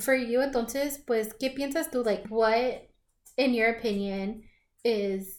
[0.00, 2.88] for you entonces pues qué piensas tú like what
[3.36, 4.44] in your opinion
[4.82, 5.33] is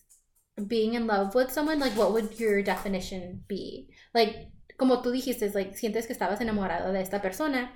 [0.67, 5.53] being in love with someone like what would your definition be like como tú dijiste
[5.53, 7.69] like sientes que estabas enamorado de esta persona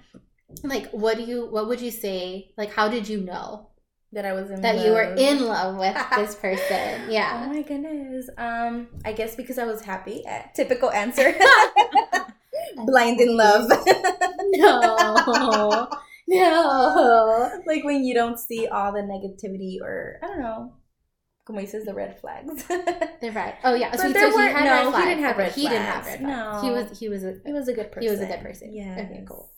[0.64, 3.70] like what do you what would you say like how did you know
[4.12, 4.86] that I was in that love.
[4.86, 7.46] you were in love with this person Yeah.
[7.46, 8.30] Oh my goodness.
[8.38, 10.24] Um, I guess because I was happy.
[10.28, 11.34] Uh, typical answer.
[12.86, 13.70] Blind in love.
[14.54, 15.88] no
[16.28, 20.74] no like when you don't see all the negativity or I don't know.
[21.50, 22.64] Como dices the red flags.
[23.22, 25.06] they're right oh yeah so, there so he had no, red he flags.
[25.08, 26.22] didn't have red he didn't have flags.
[26.22, 26.62] red flags.
[26.62, 26.62] No.
[26.62, 28.04] he was he was a it was a good person.
[28.04, 28.72] He was a good person.
[28.72, 28.94] Yeah.
[29.00, 29.50] Okay, cool.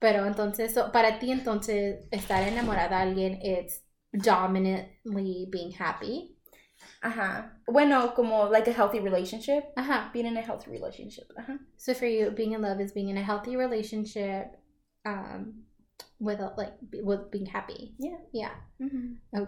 [0.00, 6.36] Pero entonces, so, para ti entonces, estar enamorada de alguien, it's dominantly being happy.
[7.02, 7.52] Ajá.
[7.66, 9.62] Bueno, como like a healthy relationship.
[9.76, 10.10] Ajá.
[10.12, 11.30] Being in a healthy relationship.
[11.38, 11.60] Ajá.
[11.76, 14.56] So for you, being in love is being in a healthy relationship,
[15.04, 15.64] um,
[16.18, 17.94] with a, like with being happy.
[17.98, 18.18] Yeah.
[18.32, 18.54] Yeah.
[18.80, 19.44] Mm-hmm.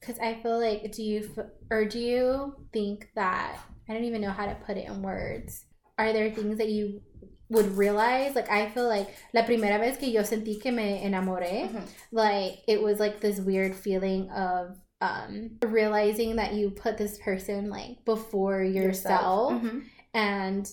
[0.00, 1.30] Because I feel like, do you
[1.70, 5.64] or do you think that I don't even know how to put it in words?
[5.98, 7.00] Are there things that you
[7.48, 8.34] would realize?
[8.34, 11.82] Like I feel like la primera vez que yo sentí que me enamoré, Mhm.
[12.12, 17.68] like it was like this weird feeling of um realizing that you put this person
[17.70, 19.84] like before yourself, Mhm.
[20.14, 20.68] and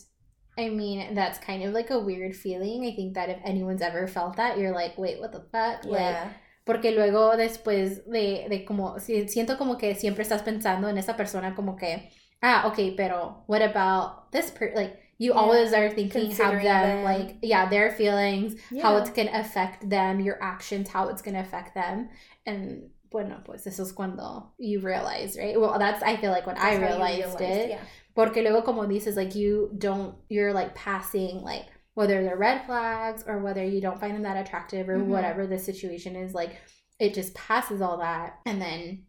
[0.58, 2.86] I mean that's kind of like a weird feeling.
[2.86, 5.86] I think that if anyone's ever felt that, you're like, wait, what the fuck?
[5.86, 6.30] Like Yeah.
[6.66, 11.56] Porque luego después de, de como, siento como que siempre estás pensando en esa persona
[11.56, 12.10] como que,
[12.42, 15.40] ah, ok, pero what about this per, like, you Yeah.
[15.40, 17.04] always are thinking how them, them.
[17.04, 19.00] like, yeah, their feelings, how Yeah.
[19.02, 22.10] it's going to affect them, your actions, how it's going to affect them.
[22.46, 25.58] And, bueno, pues eso es cuando you realize, right?
[25.60, 27.80] Well, that's, I feel like when I That's how you realized realized, it, Yeah.
[28.16, 33.24] Porque luego, como dices, like you don't, you're like passing, like whether they're red flags
[33.28, 35.08] or whether you don't find them that attractive or Mhm.
[35.08, 36.56] whatever the situation is, like
[37.00, 38.40] it just passes all that.
[38.46, 39.06] And then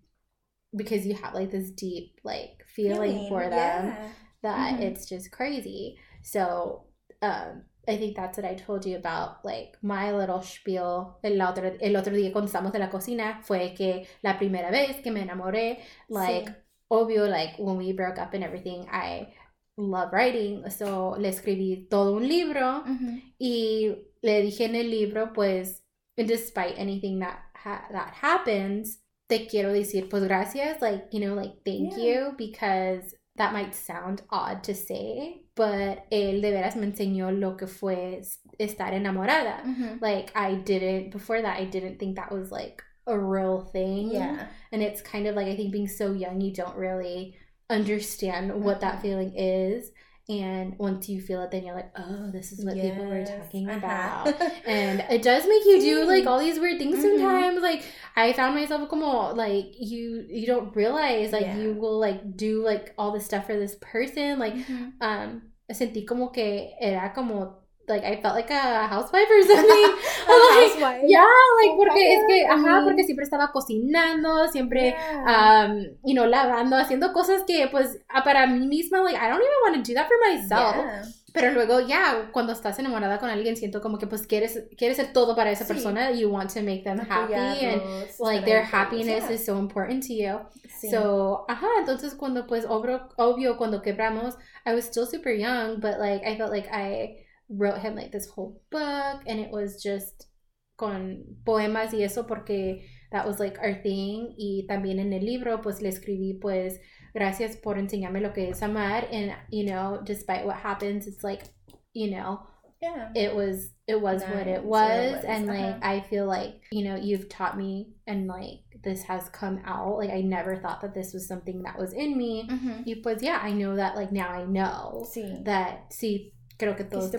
[0.75, 4.09] because you have like this deep, like feeling, for them Yeah.
[4.43, 4.83] that Mhm.
[4.83, 5.99] it's just crazy.
[6.23, 6.85] So,
[7.23, 11.77] um, I think that's what I told you about, like my little spiel el otro,
[11.81, 15.21] el otro día cuando estábamos en la cocina fue que la primera vez que me
[15.23, 16.55] enamoré, like Sí.
[16.91, 19.35] obvio, like when we broke up and everything, I
[19.77, 23.23] love writing, so le escribí todo un libro Mhm.
[23.39, 25.83] y le dije en el libro, pues,
[26.17, 31.55] despite anything that ha- that happens, te quiero decir, pues gracias, like you know, like
[31.65, 32.29] thank Yeah.
[32.29, 37.57] you because that might sound odd to say, but él de veras me enseñó lo
[37.57, 38.21] que fue
[38.61, 39.65] estar enamorada.
[40.01, 44.13] Like I didn't before that, I didn't think that was like a real thing.
[44.13, 44.51] Yeah.
[44.71, 47.35] And it's kind of like I think being so young, you don't really
[47.75, 49.91] understand what that feeling is.
[50.27, 53.29] And once you feel it, then you're like, oh, this is what people were Yes.
[53.29, 53.79] talking Uh-huh.
[53.79, 54.41] about.
[54.67, 57.03] And it does make you do like all these weird things Mhm.
[57.03, 57.61] sometimes.
[57.61, 57.83] Like
[58.17, 61.59] I found myself como like you you don't realize like Yeah.
[61.61, 64.39] you will like do like all this stuff for this person.
[64.39, 64.93] Like Mhm.
[65.03, 69.67] um sentí como que era como like I felt like a housewife or something.
[70.29, 71.03] like, housewife.
[71.07, 71.25] Yeah,
[71.63, 75.67] like porque es que, ajá, porque siempre estaba cocinando, siempre, yeah.
[75.67, 79.61] um, you know, lavando, haciendo cosas que, pues, para mí misma, like, I don't even
[79.63, 80.77] want to do that for myself.
[80.77, 81.05] Yeah.
[81.35, 84.97] Pero luego, ya, yeah, cuando estás enamorada con alguien, siento como que pues quieres, quieres
[84.97, 85.73] ser todo para esa sí.
[85.73, 86.13] persona.
[86.13, 87.83] You want to make them happy and
[88.21, 90.39] like their happiness is so important to you.
[90.81, 90.91] Sí.
[90.93, 95.99] So, ajá, entonces cuando pues obvio, obvio cuando quebramos, I was still super young, but
[95.99, 100.29] like I felt like I wrote him like this whole book and it was just
[100.77, 102.83] con poemas y eso porque
[103.13, 106.81] that was like our thing y también en el libro pues le escribí pues
[107.15, 111.45] gracias por enseñarme lo que es amar and you know despite what happens it's like
[111.93, 112.41] you know
[112.83, 114.35] yeah it was it was nice.
[114.35, 115.25] what it was, it was.
[115.25, 115.59] and uh-huh.
[115.59, 119.97] like i feel like you know you've taught me and like this has come out
[119.97, 122.83] like i never thought that this was something that was in me mm-hmm.
[122.85, 125.45] you pues yeah i know that like now i know sí.
[125.45, 127.11] that see creo que todos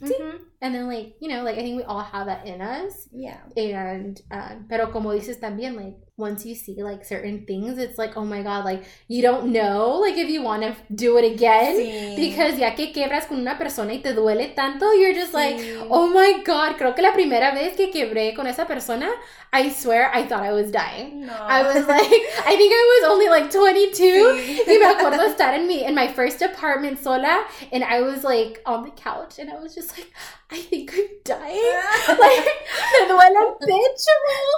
[0.00, 0.14] Sí.
[0.18, 0.36] Mm-hmm.
[0.60, 3.08] And then like, you know, like I think we all have that in us.
[3.12, 3.40] Yeah.
[3.56, 8.16] And um, pero como dices también, like once you see like certain things, it's like,
[8.16, 11.76] oh my god, like you don't know like if you want to do it again.
[11.76, 12.16] Sí.
[12.16, 15.34] Because ya que quebras con una persona y te duele tanto, you're just sí.
[15.34, 19.10] like, oh my god, creo que la primera vez que quebré con esa persona,
[19.54, 21.26] I swear I thought I was dying.
[21.26, 21.32] No.
[21.32, 23.96] I was like, I think I was only like 22.
[23.96, 24.60] Sí.
[24.66, 28.60] Y me acuerdo estar en mi in my first apartment sola and I was like
[28.66, 30.12] on the couch and I was just like
[30.52, 31.72] I think I'm dying.
[32.08, 34.16] like, me duele el pecho.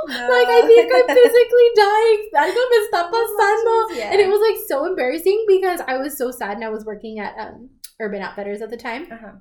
[0.09, 0.29] No.
[0.29, 1.44] Like, I think I'm physically
[1.77, 2.29] dying.
[2.35, 3.97] Algo me está pasando.
[3.97, 4.13] Yeah.
[4.13, 7.19] And it was like so embarrassing because I was so sad and I was working
[7.19, 7.71] at um,
[8.01, 9.07] Urban Outfitters at the time.
[9.11, 9.33] Uh-huh.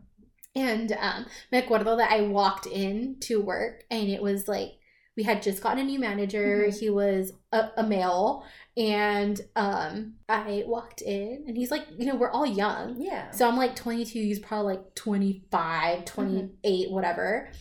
[0.55, 4.73] And um, me acuerdo that I walked in to work and it was like,
[5.15, 6.65] we had just gotten a new manager.
[6.67, 6.79] Mm-hmm.
[6.79, 8.45] He was a, a, male.
[8.75, 12.95] And um, I walked in and he's like, you know, we're all young.
[12.99, 13.29] Yeah.
[13.31, 14.11] So I'm like 22.
[14.19, 16.93] He's probably like 25, 28, mm-hmm.
[16.93, 17.51] whatever.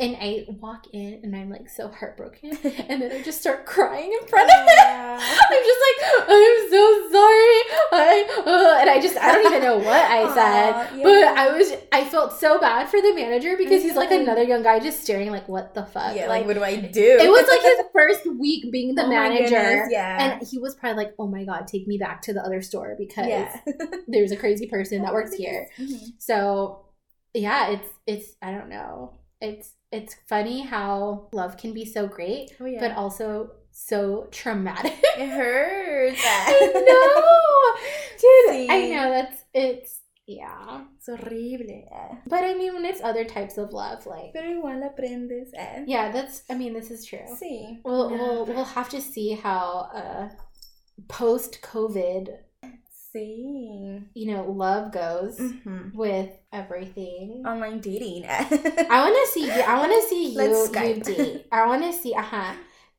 [0.00, 2.50] And I walk in and I'm like so heartbroken.
[2.88, 4.66] and then I just start crying in front of him.
[4.80, 7.60] I'm just like, I'm so sorry.
[7.92, 10.96] I, uh, and I just, I don't even know what I said.
[10.96, 11.02] yeah.
[11.02, 14.62] But I was, I felt so bad for the manager because he's like another young
[14.62, 16.16] guy just staring like, what the fuck?
[16.16, 17.18] Yeah, like, like what do I do?
[17.20, 19.86] It was like his first week being the oh manager.
[19.90, 20.32] yeah.
[20.38, 22.94] And he was probably like, oh my God, take me back to the other store
[22.98, 23.54] because yeah.
[24.08, 25.68] there's a crazy person that works here.
[25.78, 26.06] Mm-hmm.
[26.16, 26.86] So
[27.34, 29.18] yeah, it's, it's, I don't know.
[29.42, 32.80] It's, it's funny how love can be so great, oh, yeah.
[32.80, 34.94] but also so traumatic.
[35.18, 36.20] It hurts.
[36.24, 37.80] I know.
[38.20, 38.66] Dude, sí.
[38.70, 40.82] I know that's it's yeah.
[40.96, 42.18] It's horrible.
[42.26, 45.50] But I mean when it's other types of love, like Pero igual aprendes.
[45.54, 45.84] Eh.
[45.86, 47.26] Yeah, that's I mean this is true.
[47.40, 47.78] Sí.
[47.84, 48.16] We'll yeah.
[48.16, 50.28] we'll we'll have to see how uh
[51.08, 52.28] post COVID
[53.12, 55.96] See, you know, love goes mm-hmm.
[55.96, 57.42] with everything.
[57.44, 58.24] Online dating.
[58.28, 59.62] I want to see you.
[59.66, 61.46] I want to see you, Let's you date.
[61.50, 62.54] I want to see, uh huh.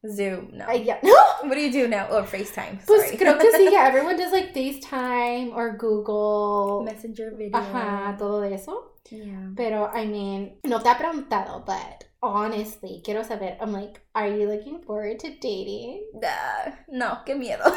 [0.09, 0.65] Zoom, no.
[0.65, 0.97] Uh, yeah.
[1.03, 1.15] No.
[1.47, 2.07] What do you do now?
[2.07, 2.83] Or oh, FaceTime.
[2.83, 2.85] Sorry.
[2.85, 3.87] Pues creo que sí, yeah.
[3.87, 6.83] Everyone does like FaceTime or Google.
[6.83, 7.57] Messenger video.
[7.57, 8.91] Ajá, todo eso.
[9.09, 9.53] Yeah.
[9.55, 14.47] Pero, I mean, no te ha preguntado, but honestly, quiero saber, I'm like, are you
[14.47, 16.03] looking forward to dating?
[16.21, 17.71] Uh, no, qué miedo.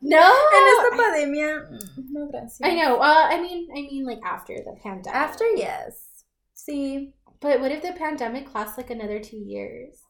[0.00, 0.18] No.
[0.18, 2.60] En esta pandemia, mm, no gracias.
[2.62, 2.98] I know.
[2.98, 5.14] Well, I mean, I mean, like after the pandemic.
[5.14, 6.24] After, yes.
[6.54, 7.12] See.
[7.40, 10.05] But what if the pandemic lasts like another two years?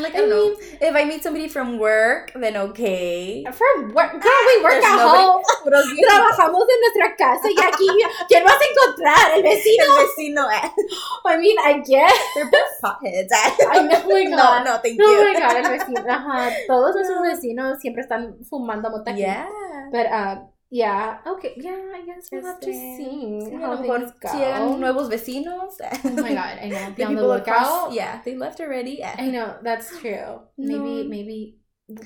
[0.00, 0.56] Like, I, I mean, know.
[0.80, 3.44] If I meet somebody from work, then okay.
[3.52, 5.44] From work, girl, we work at home.
[5.64, 7.88] Trabajamos en nuestra casa y aquí,
[8.28, 9.36] ¿quién vas a encontrar?
[9.36, 9.84] El vecino.
[9.84, 10.50] El vecino.
[10.50, 10.70] Eh.
[11.26, 12.16] I mean, I guess.
[12.34, 13.28] They're both potheads.
[13.70, 14.64] I know, my God.
[14.64, 15.04] No, no, thank you.
[15.04, 16.00] Oh my God, el vecino.
[16.08, 16.50] Ajá.
[16.66, 19.46] Todos nuestros vecinos siempre están fumando mota Yeah.
[19.92, 24.76] But, um, Yeah, okay, yeah, I guess we'll have to see how things go.
[24.78, 25.74] Nuevos vecinos.
[25.82, 26.90] oh my god, I know.
[26.96, 27.92] Be on the lookout.
[27.92, 28.98] Yeah, they left already.
[29.00, 29.16] Yeah.
[29.18, 30.40] I know that's true.
[30.56, 31.08] Maybe, no.
[31.10, 31.58] maybe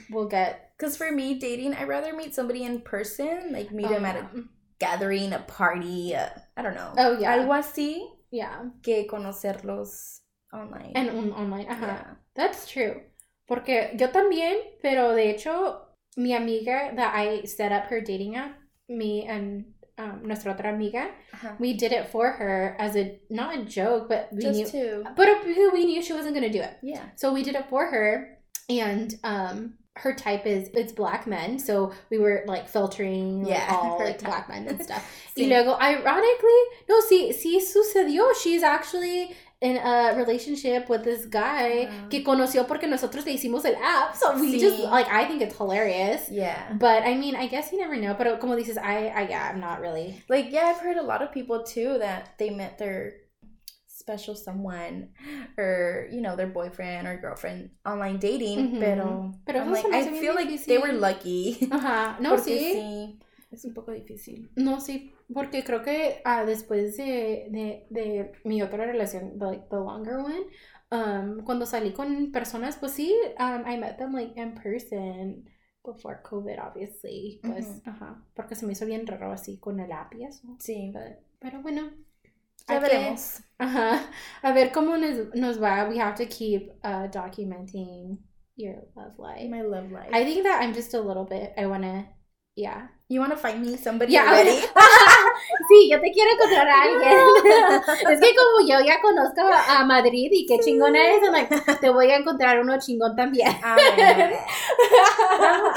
[0.09, 0.73] we'll get.
[0.79, 4.17] Because for me, dating, I'd rather meet somebody in person, like meet oh, them at
[4.17, 4.27] a
[4.79, 6.17] gathering, a party.
[6.17, 6.95] Uh, I don't know.
[6.97, 8.01] Oh yeah, algo así.
[8.31, 8.71] Yeah.
[8.83, 10.21] Que conocerlos
[10.55, 10.93] online.
[10.95, 11.87] And un online, ajá.
[11.87, 12.05] Yeah.
[12.35, 13.03] That's true.
[13.47, 15.84] Porque yo también, pero de hecho
[16.17, 18.59] mi amiga that I set up her dating app,
[18.89, 19.65] me and
[19.99, 21.53] um, nuestra otra amiga, uh-huh.
[21.59, 25.05] we did it for her as a not a joke, but we Just knew, to.
[25.17, 26.77] but we knew she wasn't gonna do it.
[26.83, 27.05] Yeah.
[27.17, 28.39] So we did it for her,
[28.69, 33.73] and um, her type is it's black men, so we were like filtering yeah, like,
[33.73, 34.29] all like type.
[34.29, 35.05] black men and stuff.
[35.37, 35.43] sí.
[35.45, 38.35] Y luego, ironically, no, sí, sí sucedió.
[38.43, 42.09] She's actually in a relationship with this guy uh-huh.
[42.11, 44.15] que conoció porque nosotros le hicimos el app.
[44.15, 44.61] So we sí.
[44.61, 46.29] just like I think it's hilarious.
[46.31, 46.75] Yeah.
[46.79, 48.13] But I mean, I guess you never know.
[48.13, 50.67] But como dices, I I yeah, I'm not really like yeah.
[50.67, 53.25] I've heard a lot of people too that they met their
[53.89, 55.09] special someone
[55.57, 58.81] or you know their boyfriend or girlfriend online dating mm-hmm.
[58.81, 62.59] pero, pero I'm like, I feel like they were lucky ajá no sí.
[62.59, 63.19] sí
[63.55, 68.63] es un poco difícil no sí porque creo que ah, después de, de, de mi
[68.63, 70.47] otra relación the, like the longer one
[70.91, 75.49] um, cuando salí con personas pues sí um, I met them like in person
[75.85, 77.91] before COVID obviously pues uh-huh.
[77.91, 81.19] ajá porque se me hizo bien raro así con el app y eso sí But,
[81.39, 81.91] pero bueno
[82.69, 83.43] ya veremos.
[83.59, 84.11] Ajá.
[84.43, 85.89] A ver cómo nos, nos va.
[85.89, 88.19] We have to keep uh, documenting
[88.57, 89.49] your love life.
[89.49, 90.11] My love life.
[90.13, 91.53] I think that I'm just a little bit.
[91.59, 92.07] I want to.
[92.57, 92.89] Yeah.
[93.07, 94.57] You want to find me somebody yeah, already?
[95.69, 97.13] sí, yo te quiero encontrar a alguien.
[98.11, 102.11] es que como yo ya conozco a Madrid y qué chingona es, like, te voy
[102.11, 103.55] a encontrar uno chingón también.
[103.63, 104.33] Ah, I'm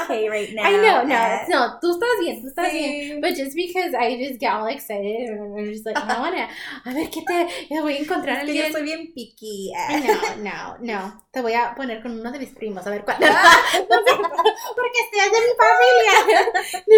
[0.00, 0.64] okay right now.
[0.64, 1.18] I know, no,
[1.48, 2.78] no, tú estás bien, tú estás sí.
[2.78, 3.20] bien.
[3.20, 6.48] But just because I just get all excited and I'm just like, I wanna,
[6.86, 8.68] a ver qué te, te voy a encontrar a alguien.
[8.68, 9.70] Yo soy bien picky.
[10.40, 11.22] No, no, no.
[11.30, 13.18] Te voy a poner con uno de mis primos, a ver cuál.
[13.22, 13.52] Ah.
[13.76, 16.52] porque seas de mi familia.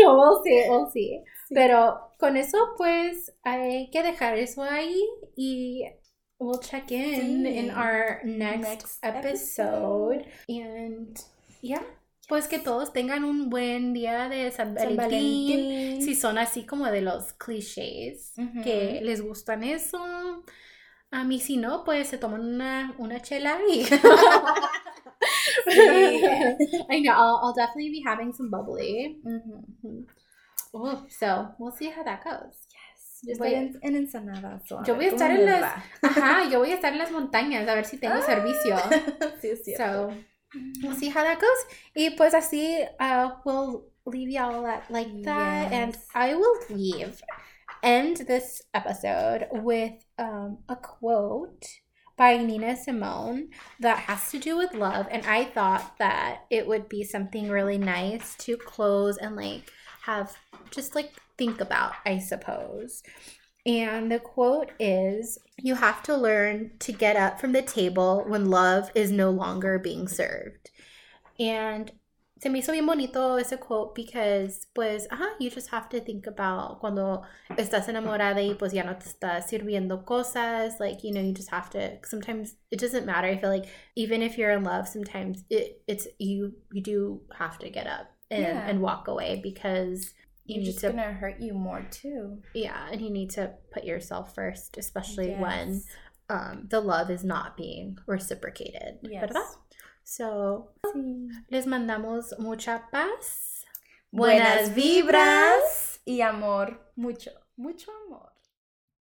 [0.04, 1.22] No, we'll see, we'll see.
[1.50, 5.02] Pero con eso, pues, hay que dejar eso ahí
[5.36, 5.84] y
[6.38, 7.56] we'll check in sí.
[7.58, 10.20] in our next, next episode.
[10.20, 10.26] episode.
[10.48, 11.18] And
[11.60, 11.82] yeah.
[12.28, 14.96] Pues que todos tengan un buen día de San Valentín.
[14.96, 16.02] San Valentín.
[16.02, 18.62] Si son así como de los clichés uh -huh.
[18.62, 19.98] que les gustan eso.
[21.10, 23.82] A mí si no, pues se toman una, una chela y...
[26.90, 29.20] I know, I'll, I'll, definitely be having some bubbly.
[29.24, 30.06] Mm -hmm.
[30.72, 32.56] Oh, so we'll see how that goes.
[32.70, 33.20] Yes.
[33.22, 34.60] Yo estoy en, en Ensenada.
[34.66, 35.82] So yo voy a estar en las.
[36.02, 38.76] Ajá, yo voy a estar en las montañas a ver si tengo ah, servicio.
[39.42, 39.74] sí, sí.
[39.76, 40.12] So
[40.82, 41.66] we'll see how that goes.
[41.94, 45.72] Y pues así, uh, we'll leave y'all at, like that, yes.
[45.72, 47.20] and I will leave
[47.82, 51.66] end this episode with um, a quote
[52.20, 53.48] by Nina Simone
[53.78, 55.06] that has to do with love.
[55.10, 60.36] And I thought that it would be something really nice to close and like have
[60.70, 63.02] just like think about, I suppose.
[63.64, 68.50] And the quote is You have to learn to get up from the table when
[68.50, 70.68] love is no longer being served.
[71.38, 71.90] And
[72.40, 76.26] se me hizo bien bonito ese quote because, pues, ajá, you just have to think
[76.26, 77.22] about cuando
[77.56, 80.80] estás enamorada y pues ya no te está sirviendo cosas.
[80.80, 83.28] Like, you know, you just have to, sometimes it doesn't matter.
[83.28, 87.58] I feel like even if you're in love, sometimes it, it's, you, you do have
[87.58, 88.66] to get up and, yeah.
[88.66, 90.14] and walk away because
[90.46, 92.38] you it's just gonna hurt you more too.
[92.54, 95.40] Yeah, and you need to put yourself first, especially yes.
[95.40, 95.82] when
[96.30, 98.98] um, the love is not being reciprocated.
[99.02, 99.24] Yes.
[99.28, 99.59] ¿verdad?
[100.10, 101.28] So, sí.
[101.50, 103.64] les mandamos mucha paz,
[104.10, 108.32] buenas, buenas vibras y amor, mucho, mucho amor.